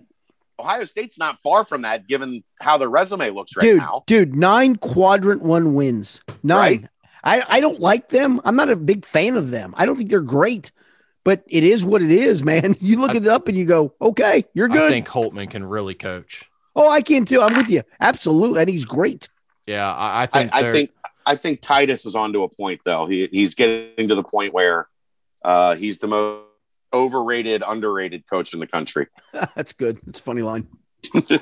[0.58, 4.04] Ohio State's not far from that, given how their resume looks right dude, now.
[4.06, 6.20] Dude, nine quadrant one wins.
[6.44, 6.82] Nine.
[6.82, 6.88] Right?
[7.24, 8.40] I, I don't like them.
[8.44, 9.74] I'm not a big fan of them.
[9.76, 10.70] I don't think they're great,
[11.24, 12.76] but it is what it is, man.
[12.80, 14.82] You look I, it up and you go, okay, you're good.
[14.82, 16.44] I think Holtman can really coach.
[16.76, 17.40] Oh, I can too.
[17.40, 17.82] I'm with you.
[18.00, 18.60] Absolutely.
[18.60, 19.28] I think he's great.
[19.66, 20.90] Yeah, I, I I, think I they're- think
[21.26, 23.06] I think Titus is onto a point though.
[23.06, 24.88] He he's getting to the point where
[25.42, 26.44] uh, he's the most
[26.92, 29.06] overrated, underrated coach in the country.
[29.56, 29.98] That's good.
[30.04, 30.68] That's a funny line.
[31.02, 31.40] Because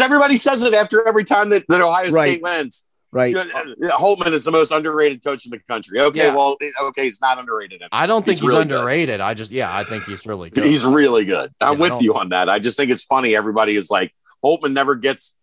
[0.00, 2.32] everybody says it after every time that, that Ohio Right.
[2.32, 2.84] State wins.
[3.14, 3.36] Right.
[3.36, 3.44] Uh,
[3.96, 6.00] Holtman is the most underrated coach in the country.
[6.00, 6.34] Okay, Yeah.
[6.34, 7.80] well, okay, he's not underrated.
[7.92, 8.72] I don't think He's he's, really good.
[8.78, 9.20] underrated.
[9.20, 10.64] I just yeah, I think he's really good.
[10.64, 11.52] He's really good.
[11.60, 12.48] I'm Yeah, with you on that.
[12.48, 13.36] I just think it's funny.
[13.36, 14.12] Everybody is like,
[14.44, 15.36] Holtman never gets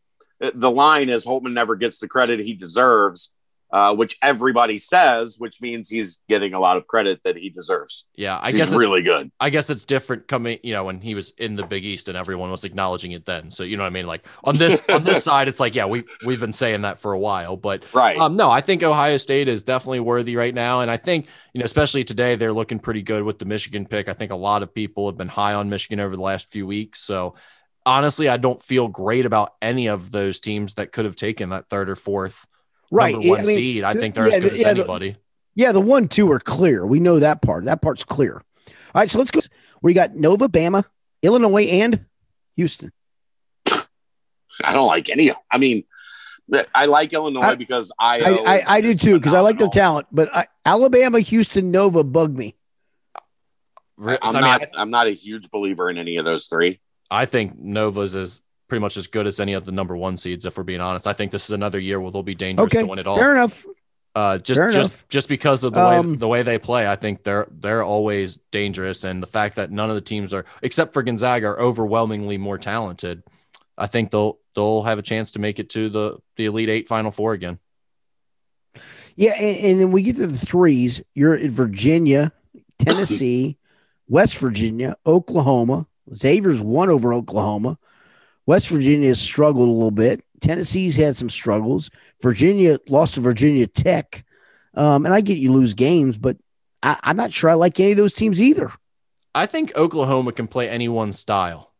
[0.53, 3.31] the line is Holtman never gets the credit he deserves,
[3.71, 8.05] uh, which everybody says, which means he's getting a lot of credit that he deserves.
[8.15, 9.31] yeah, I he's guess it's, really good.
[9.39, 12.17] I guess it's different coming, you know, when he was in the Big East and
[12.17, 13.49] everyone was acknowledging it then.
[13.49, 14.07] So you know what I mean?
[14.07, 17.13] Like on this on this side, it's like, yeah, we we've been saying that for
[17.13, 17.55] a while.
[17.55, 18.17] But Right.
[18.17, 20.81] um, no, I think Ohio State is definitely worthy right now.
[20.81, 24.09] And I think, you know, especially today, they're looking pretty good with the Michigan pick.
[24.09, 26.67] I think a lot of people have been high on Michigan over the last few
[26.67, 26.99] weeks.
[26.99, 27.35] So
[27.85, 31.69] honestly, I don't feel great about any of those teams that could have taken that
[31.69, 32.45] third or fourth
[32.91, 33.13] Right.
[33.13, 33.83] number one I mean, seed.
[33.83, 35.15] I think they're yeah, as good the- as yeah, the- anybody.
[35.55, 36.85] Yeah, the one, two are clear.
[36.85, 37.65] We know that part.
[37.65, 38.35] That part's clear.
[38.35, 39.39] All right, so let's go.
[39.81, 40.85] We got Nova, Bama,
[41.21, 42.05] Illinois, and
[42.55, 42.91] Houston.
[44.63, 45.85] I don't like any of I mean,
[46.75, 49.69] I like Illinois I- because I I, I, I do too because I like their
[49.69, 52.55] talent, but I, Alabama, Houston, Nova bug me.
[54.03, 56.79] I'm not I'm not a huge believer in any of those three.
[57.09, 60.45] I think Nova's is pretty much as good as any of the number one seeds.
[60.45, 62.79] If we're being honest, I think this is another year where they'll be dangerous Okay,
[62.83, 63.17] to win it all.
[63.17, 63.65] fair enough.
[64.15, 65.07] Uh, just fair just enough.
[65.09, 68.37] just because of the Um, way the way they play, I think they're they're always
[68.53, 72.37] dangerous, and the fact that none of the teams are, except for Gonzaga, are overwhelmingly
[72.37, 73.23] more talented.
[73.77, 76.87] I think they'll they'll have a chance to make it to the the Elite Eight
[76.87, 77.59] Final Four again.
[79.17, 81.03] Yeah, and, and then we get to the threes.
[81.13, 82.31] You're in Virginia,
[82.79, 83.57] Tennessee,
[84.07, 85.87] West Virginia, Oklahoma.
[86.13, 87.77] Xavier's won over Oklahoma.
[88.45, 90.23] West Virginia has struggled a little bit.
[90.39, 91.89] Tennessee's had some struggles.
[92.21, 94.25] Virginia lost to Virginia Tech.
[94.73, 96.37] Um, and I get you lose games, but
[96.81, 98.71] I, I'm not sure I like any of those teams either.
[99.33, 101.71] I think Oklahoma can play anyone's style.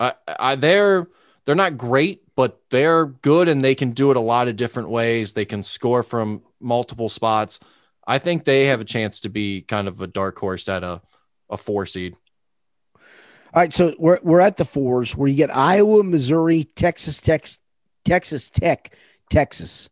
[0.00, 1.08] I, I, they're
[1.44, 4.90] they're not great, but they're good and they can do it a lot of different
[4.90, 5.32] ways.
[5.32, 7.58] They can score from multiple spots.
[8.06, 11.00] I think they have a chance to be kind of a dark horse at a,
[11.48, 12.16] a four seed.
[13.54, 17.48] All right, so we're we're at the fours where you get Iowa, Missouri, Texas Tech,
[18.04, 18.94] Texas Tech,
[19.30, 19.88] Texas.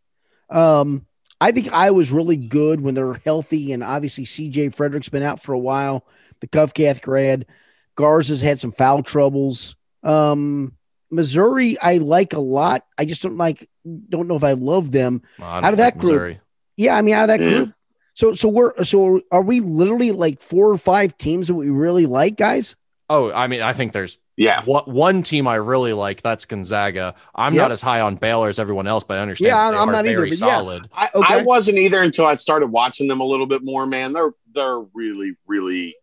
[0.50, 1.06] Um,
[1.40, 5.52] I think Iowa's really good when they're healthy, and obviously CJ Fredrick's been out for
[5.52, 6.06] a while.
[6.40, 7.46] The Covcath grad,
[7.94, 9.74] Garza's had some foul troubles.
[10.02, 10.74] Um,
[11.10, 12.84] Missouri, I like a lot.
[12.98, 15.22] I just don't like, don't know if I love them.
[15.38, 16.40] Well, I Out of that like group, Missouri.
[16.76, 17.72] Yeah, I mean, out of that group.
[18.16, 22.06] So, so we're so are we literally like four or five teams that we really
[22.06, 22.74] like, guys?
[23.08, 24.62] Oh, I mean, I think there's Yeah.
[24.64, 26.22] what one team I really like.
[26.22, 27.14] That's Gonzaga.
[27.34, 27.62] I'm Yep.
[27.62, 29.48] not as high on Baylor as everyone else, but I understand.
[29.48, 30.46] Yeah, they I'm are not either, very but yeah.
[30.58, 30.88] solid.
[30.96, 31.34] I, Okay.
[31.34, 34.12] I wasn't either until I started watching them a little bit more, man.
[34.12, 35.94] They're they're really, really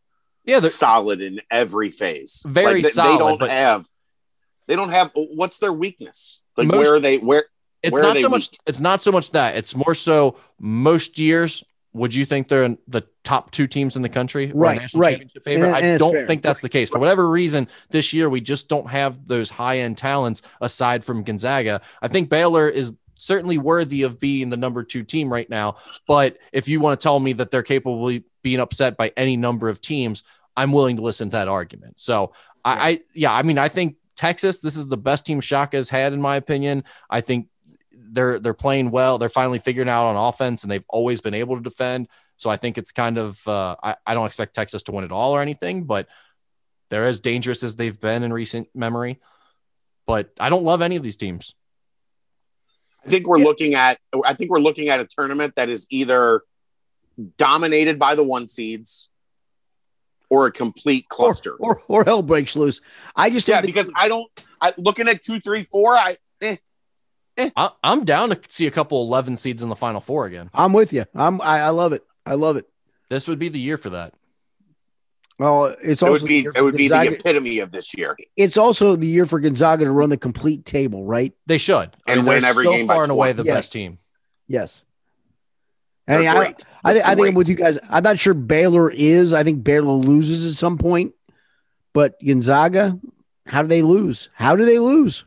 [0.46, 2.42] Yeah, they're, solid in every phase.
[2.46, 3.86] Very they, solid, They don't but- have
[4.68, 6.42] they don't have what's their weakness?
[6.56, 7.46] Like Most- where are they where
[7.82, 8.60] it's Where are not they so much weak?
[8.66, 11.64] it's not so much that it's more so most years
[11.94, 15.12] would you think they're in the top two teams in the country Right, national right.
[15.12, 15.68] championship favorite?
[15.68, 16.28] And- and i don't fair.
[16.28, 16.90] think that's the case.
[16.90, 21.82] For whatever reason this year we just don't have those high-end talents aside from gonzaga.
[22.02, 25.76] I think baylor is certainly worthy of being the number two team right now
[26.08, 29.38] but if you want to tell me that they're capable of being upset by any
[29.38, 30.24] number of teams
[30.58, 32.00] i'm willing to listen to that argument.
[32.02, 32.34] So
[32.66, 35.90] I, I yeah i mean i think texas this is the best team shaka has
[35.90, 36.84] had in my opinion.
[37.10, 37.48] I think
[38.14, 39.18] they're they're playing well.
[39.18, 42.08] They're finally figuring out on offense, and they've always been able to defend.
[42.38, 45.12] So I think it's kind of uh, I, I don't expect Texas to win it
[45.12, 46.08] all or anything, but
[46.90, 49.20] they're as dangerous as they've been in recent memory.
[50.06, 51.56] But I don't love any of these teams.
[53.06, 53.46] I think we're Yeah.
[53.46, 56.42] looking at I think we're looking at a tournament that is either
[57.38, 59.10] dominated by the one seeds
[60.30, 61.54] or a complete cluster.
[61.60, 62.82] or, or hell breaks loose.
[63.16, 64.28] I just yeah, think- because I don't
[64.62, 66.58] I looking at two, three, four, I eh,
[67.38, 67.50] Eh.
[67.56, 70.50] I, I'm down to see a couple 11 seeds in the Final Four again.
[70.54, 71.06] I'm with you.
[71.16, 72.04] I'm I, I love it.
[72.26, 72.68] I love it.
[73.10, 74.14] This would be the year for that.
[75.40, 78.16] Well, it's it also would be it for would be the epitome of this year.
[78.38, 81.34] It's also the year for Gonzaga to run the complete table, right?
[81.48, 83.56] They should And they're win every so game by far and away the Yes.
[83.56, 83.98] best team.
[84.48, 84.86] Yes.
[86.08, 86.66] They're I mean, I, great.
[86.84, 87.80] I, think I think I'm with you guys.
[87.90, 89.34] I'm not sure Baylor is.
[89.34, 91.14] I think Baylor loses at some point,
[91.94, 93.00] but Gonzaga,
[93.48, 94.30] how do they lose?
[94.36, 95.26] How do they lose?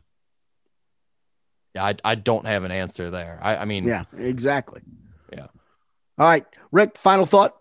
[1.77, 3.39] Yeah, I, I don't have an answer there.
[3.39, 4.81] I, I mean, Yeah, exactly.
[5.31, 5.45] Yeah.
[6.17, 6.97] All right, Rick.
[6.97, 7.55] Final thought.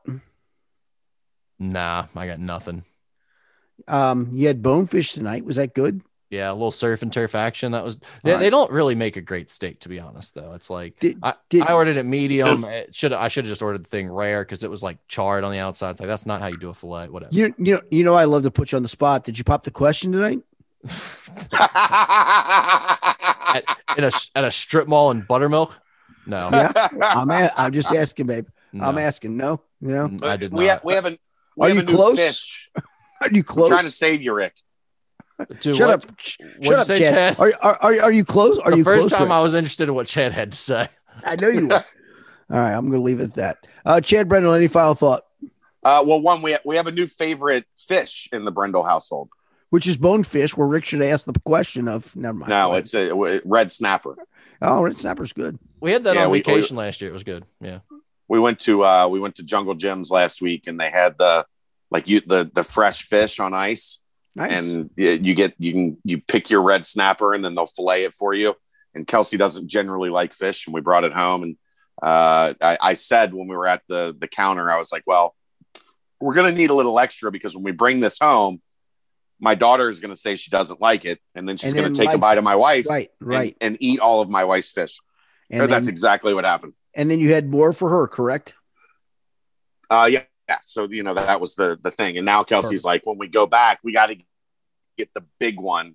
[1.59, 2.85] nah, I got nothing.
[3.87, 5.45] Um, you had bonefish tonight.
[5.45, 6.01] Was that good?
[6.31, 7.73] Yeah, a little surf and turf action.
[7.73, 8.41] That was they, All right.
[8.41, 10.55] they don't really make a great steak to be honest though.
[10.55, 12.65] It's like Did, I, did, I ordered it medium.
[12.65, 15.45] It should I should have just ordered the thing rare because it was like charred
[15.45, 15.91] on the outside.
[15.91, 17.11] It's like that's not how you do a fillet.
[17.11, 17.35] Whatever.
[17.35, 19.25] you you know you know I love to put you on the spot.
[19.25, 20.41] Did you pop the question tonight?
[23.47, 23.65] at,
[23.97, 25.79] in a at a strip mall in buttermilk.
[26.27, 26.73] No, Yeah.
[27.03, 28.47] I'm a, I'm just asking, babe.
[28.73, 29.37] no, I'm asking.
[29.37, 30.09] No, no.
[30.09, 30.59] Mm, I did not.
[30.59, 31.19] we have we have an
[31.57, 32.19] we Are have you a new close?
[32.19, 32.71] fish.
[33.21, 33.69] Are you I'm close?
[33.69, 34.55] trying to save you, Rick.
[35.61, 36.21] Dude, Shut what- up.
[36.21, 37.37] Shut up, say, Chad.
[37.37, 37.41] Chad?
[37.41, 38.59] Are, are, are, are you close?
[38.59, 39.13] Are the you first close?
[39.13, 39.33] time Rick?
[39.33, 40.89] I was interested in what Chad had to say.
[41.25, 41.75] I know you were.
[41.75, 43.59] All right, I'm going to leave it at that.
[43.85, 45.25] Uh, Chad Brendel, any final thought?
[45.83, 49.29] Uh, well, one we we have a new favorite fish in the Brendel household.
[49.71, 52.15] Which is bonefish, where Rick should ask the question of.
[52.15, 52.51] Never mind.
[52.51, 54.17] No, it's a, a red snapper.
[54.63, 55.59] oh, red snapper's good.
[55.81, 57.11] We had that Yeah, on we- vacation last year.
[57.11, 57.45] It was good.
[57.61, 57.81] Yeah.
[58.29, 61.47] We went to uh, we went to Jungle Jim's last week, and they had the
[61.91, 64.01] like you the the fresh fish on ice,
[64.35, 64.75] Nice.
[64.75, 68.15] and you get you can you pick your red snapper, and then they'll fillet it
[68.15, 68.55] for you.
[68.95, 71.43] And Kelsey doesn't generally like fish, and we brought it home.
[71.45, 71.57] And
[72.03, 75.37] uh, I, I said when we were at the the counter, I was like, well,
[76.21, 78.61] we're gonna need a little extra because when we bring this home,
[79.41, 82.19] my daughter is gonna say she doesn't like it, and then she's gonna take a
[82.19, 83.57] bite of my wife's, right, and- right.
[83.61, 84.99] and, eat all of my wife's fish.
[85.51, 86.73] And, And that's exactly what happened.
[86.95, 88.55] and then you had more for her, correct?
[89.91, 90.59] Uh, yeah, yeah.
[90.65, 93.47] So you know that was the the thing, and now Kelsey's like, when we go
[93.47, 94.17] back, we got to
[94.99, 95.95] get the big one,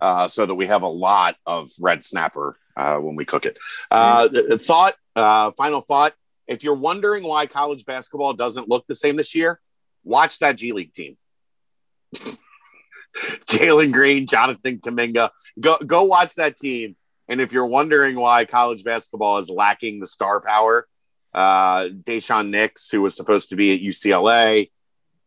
[0.00, 3.58] uh, so that we have a lot of red snapper uh, when we cook it.
[3.90, 6.14] Uh, the- the thought, uh, final thought.
[6.46, 9.60] If you're wondering why college basketball doesn't look the same this year,
[10.04, 11.16] watch that G League team.
[13.46, 15.30] Jalen Green, Jonathan Kuminga.
[15.58, 16.96] Go go watch that team.
[17.28, 20.86] And if you're wondering why college basketball is lacking the star power,
[21.34, 24.70] uh, Daishen Nix, who was supposed to be at UCLA,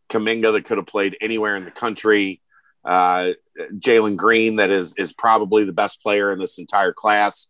[0.10, 2.42] Kuminga that could have played anywhere in the country,
[2.84, 3.34] uh,
[3.74, 7.48] Jalen Green that is is probably the best player in this entire class,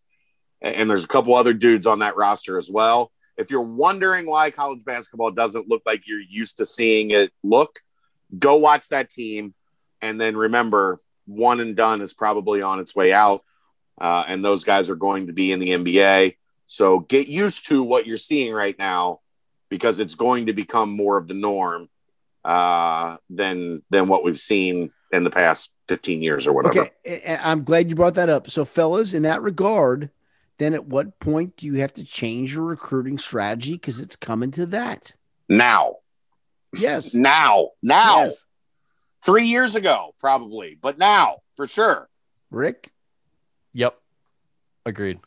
[0.62, 3.12] and, and there's a couple other dudes on that roster as well.
[3.38, 7.80] If you're wondering why college basketball doesn't look like you're used to seeing it look,
[8.38, 9.54] go watch that team,
[10.02, 13.44] and then remember, one and done is probably on its way out,
[14.00, 16.36] uh, and those guys are going to be in the NBA.
[16.66, 19.20] So get used to what you're seeing right now
[19.70, 21.90] because it's going to become more of the norm
[22.44, 26.90] uh, than than what we've seen in the past 15 years or whatever.
[27.06, 28.50] Okay, I'm glad you brought that up.
[28.50, 30.10] So, fellas, in that regard,
[30.58, 34.52] then at what point do you have to change your recruiting strategy because it's coming
[34.52, 35.14] to that?
[35.50, 35.98] Now,
[36.74, 37.14] Yes.
[37.14, 38.46] now, now, Yes.
[39.24, 42.10] Three years ago, probably, but now for sure.
[42.50, 42.92] Rick.
[43.74, 43.98] Yep.
[44.86, 45.20] Agreed.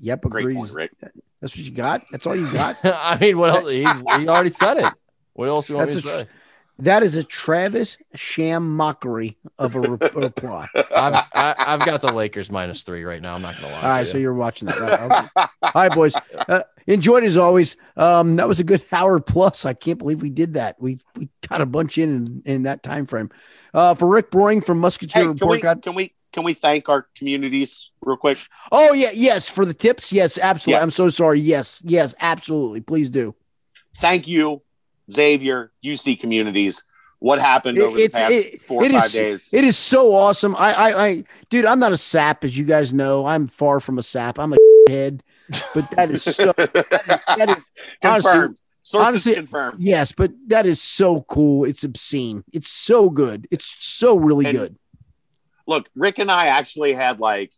[0.00, 0.22] Yep.
[0.22, 0.56] Great Agrees.
[0.56, 0.92] point, Rick.
[1.40, 2.04] That's what you got.
[2.10, 2.76] That's all you got.
[2.84, 3.70] I mean, what else?
[3.70, 4.92] He's, he already said it.
[5.32, 6.30] What else do you want That's me a to say?
[6.80, 10.68] That is a Travis sham mockery of a reply.
[10.74, 13.34] I've, I, I've got the Lakers minus three right now.
[13.34, 13.82] I'm not gonna lie.
[13.82, 14.22] All right, to so you.
[14.22, 14.80] you're watching that.
[14.80, 15.30] Right?
[15.36, 15.46] Okay.
[15.62, 16.14] All right, boys.
[16.48, 17.76] Uh, enjoyed as always.
[17.96, 19.64] Um, that was a good hour plus.
[19.64, 20.80] I can't believe we did that.
[20.80, 23.30] We we got a bunch in in, in that time frame.
[23.72, 25.50] Uh, for Rick Broering from Musketeer Hey, can Report.
[25.52, 28.38] we, God- can we can we thank our communities real quick?
[28.72, 30.12] oh yeah, yes, for the tips.
[30.12, 30.78] Yes, absolutely.
[30.78, 30.84] Yes.
[30.84, 31.40] I'm so sorry.
[31.40, 32.80] Yes, yes, absolutely.
[32.80, 33.34] Please do.
[33.96, 34.62] Thank you,
[35.12, 36.82] Xavier, UC communities.
[37.18, 39.50] What happened It- over the past it- four or it five is- days?
[39.52, 40.56] It is so awesome.
[40.56, 43.26] I, I, I, dude, I'm not a sap, as you guys know.
[43.26, 44.38] I'm far from a sap.
[44.38, 44.56] I'm a
[44.88, 45.22] head,
[45.74, 46.52] but that is so.
[46.56, 46.84] that is,
[47.30, 47.70] that is
[48.02, 48.60] honestly, confirmed.
[48.82, 49.80] Sources honestly- confirmed.
[49.80, 51.64] yes, but that is so cool.
[51.66, 52.42] It's obscene.
[52.52, 53.46] It's so good.
[53.50, 54.76] It's so really And- good.
[55.66, 57.52] Look, Rick and I actually had like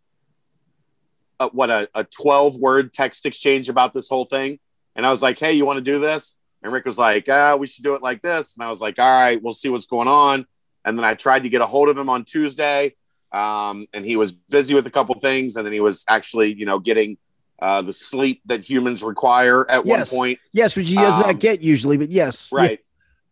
[1.40, 4.58] a, what a, a 12 word text exchange about this whole thing.
[4.94, 6.34] And I was like, hey, you want to do this?
[6.62, 8.56] And Rick was like, ah, we should do it like this.
[8.56, 10.46] And I was like, all right, we'll see what's going on.
[10.84, 12.94] And then I tried to get a hold of him on Tuesday.
[13.32, 15.56] Um, and he was busy with a couple things.
[15.56, 17.18] And then he was actually, you know, getting
[17.60, 20.10] uh, the sleep that humans require at Yes.
[20.12, 20.38] one point.
[20.52, 22.80] Yes, which he does Um, not get usually, but yes, Right.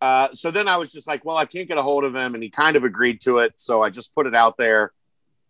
[0.01, 2.35] Uh, so then I was just like, well, I can't get a hold of him.
[2.35, 3.61] And he kind of agreed to it.
[3.61, 4.93] So I just put it out there.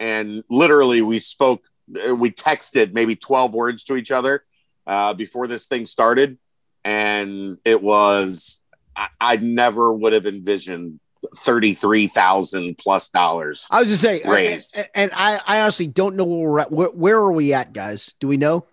[0.01, 1.62] And literally, we spoke,
[2.09, 4.45] uh, we texted maybe 12 words to each other
[4.87, 6.39] uh, before this thing started.
[6.85, 8.61] And it was,
[8.97, 11.01] I, I never would have envisioned
[11.37, 13.66] 33,000 plus dollars.
[13.70, 14.76] I was just saying, Raised.
[14.76, 16.72] and, and I, I honestly don't know where we're at.
[16.72, 18.14] Where, where are we at, guys?
[18.20, 18.66] Do we know?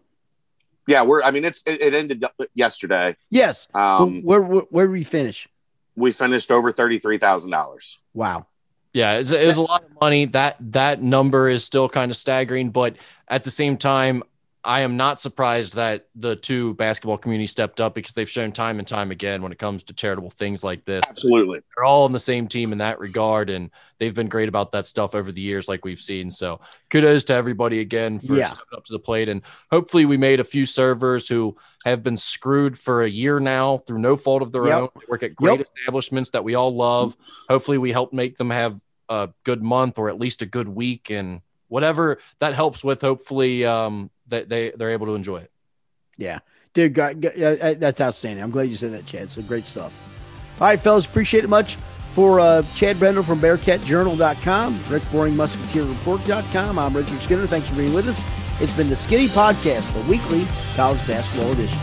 [0.88, 2.24] Yeah, we're, I mean, it's, it, it ended
[2.55, 3.18] yesterday.
[3.30, 3.68] Yes.
[3.74, 5.47] Um, where, where, where did we finish?
[5.97, 7.97] we finished over $33,000.
[8.14, 8.45] Wow.
[8.93, 10.26] Yeah, it's, it was a lot of money.
[10.26, 12.95] That that number is still kind of staggering, but
[13.28, 14.24] at the same time,
[14.68, 18.80] I am not surprised that the two basketball community stepped up because they've shown time
[18.80, 21.05] and time again when it comes to charitable things like this.
[21.09, 21.61] Absolutely.
[21.76, 24.86] They're all on the same team in that regard, and they've been great about that
[24.86, 26.30] stuff over the years, like we've seen.
[26.30, 26.59] So
[26.89, 28.47] kudos to everybody again for Yeah.
[28.47, 29.30] stepping up to the plate.
[29.30, 29.41] And
[29.72, 31.55] hopefully we made a few servers who
[31.86, 34.82] have been screwed for a year now through no fault of their Yep.
[34.82, 34.89] own.
[34.95, 35.68] They work at great Yep.
[35.78, 37.15] establishments that we all love.
[37.47, 41.09] Hopefully we help make them have a good month or at least a good week
[41.09, 43.01] and whatever that helps with.
[43.01, 45.51] Hopefully um, that they they're able to enjoy it.
[46.18, 46.39] Yeah,
[46.74, 48.43] dude, got, got- uh, that's outstanding.
[48.43, 49.32] I'm glad you said that, Chad.
[49.32, 49.93] So great stuff.
[50.59, 51.78] All right, fellas, appreciate it much.
[52.13, 57.45] For uh, Chad Brendel from BearcatJournal.com, Rick Broering, MusketeerReport.com, I'm Richard Skinner.
[57.45, 58.24] Thanks for being with us.
[58.59, 60.43] It's been the Skinny Podcast, the weekly
[60.76, 61.80] college basketball edition.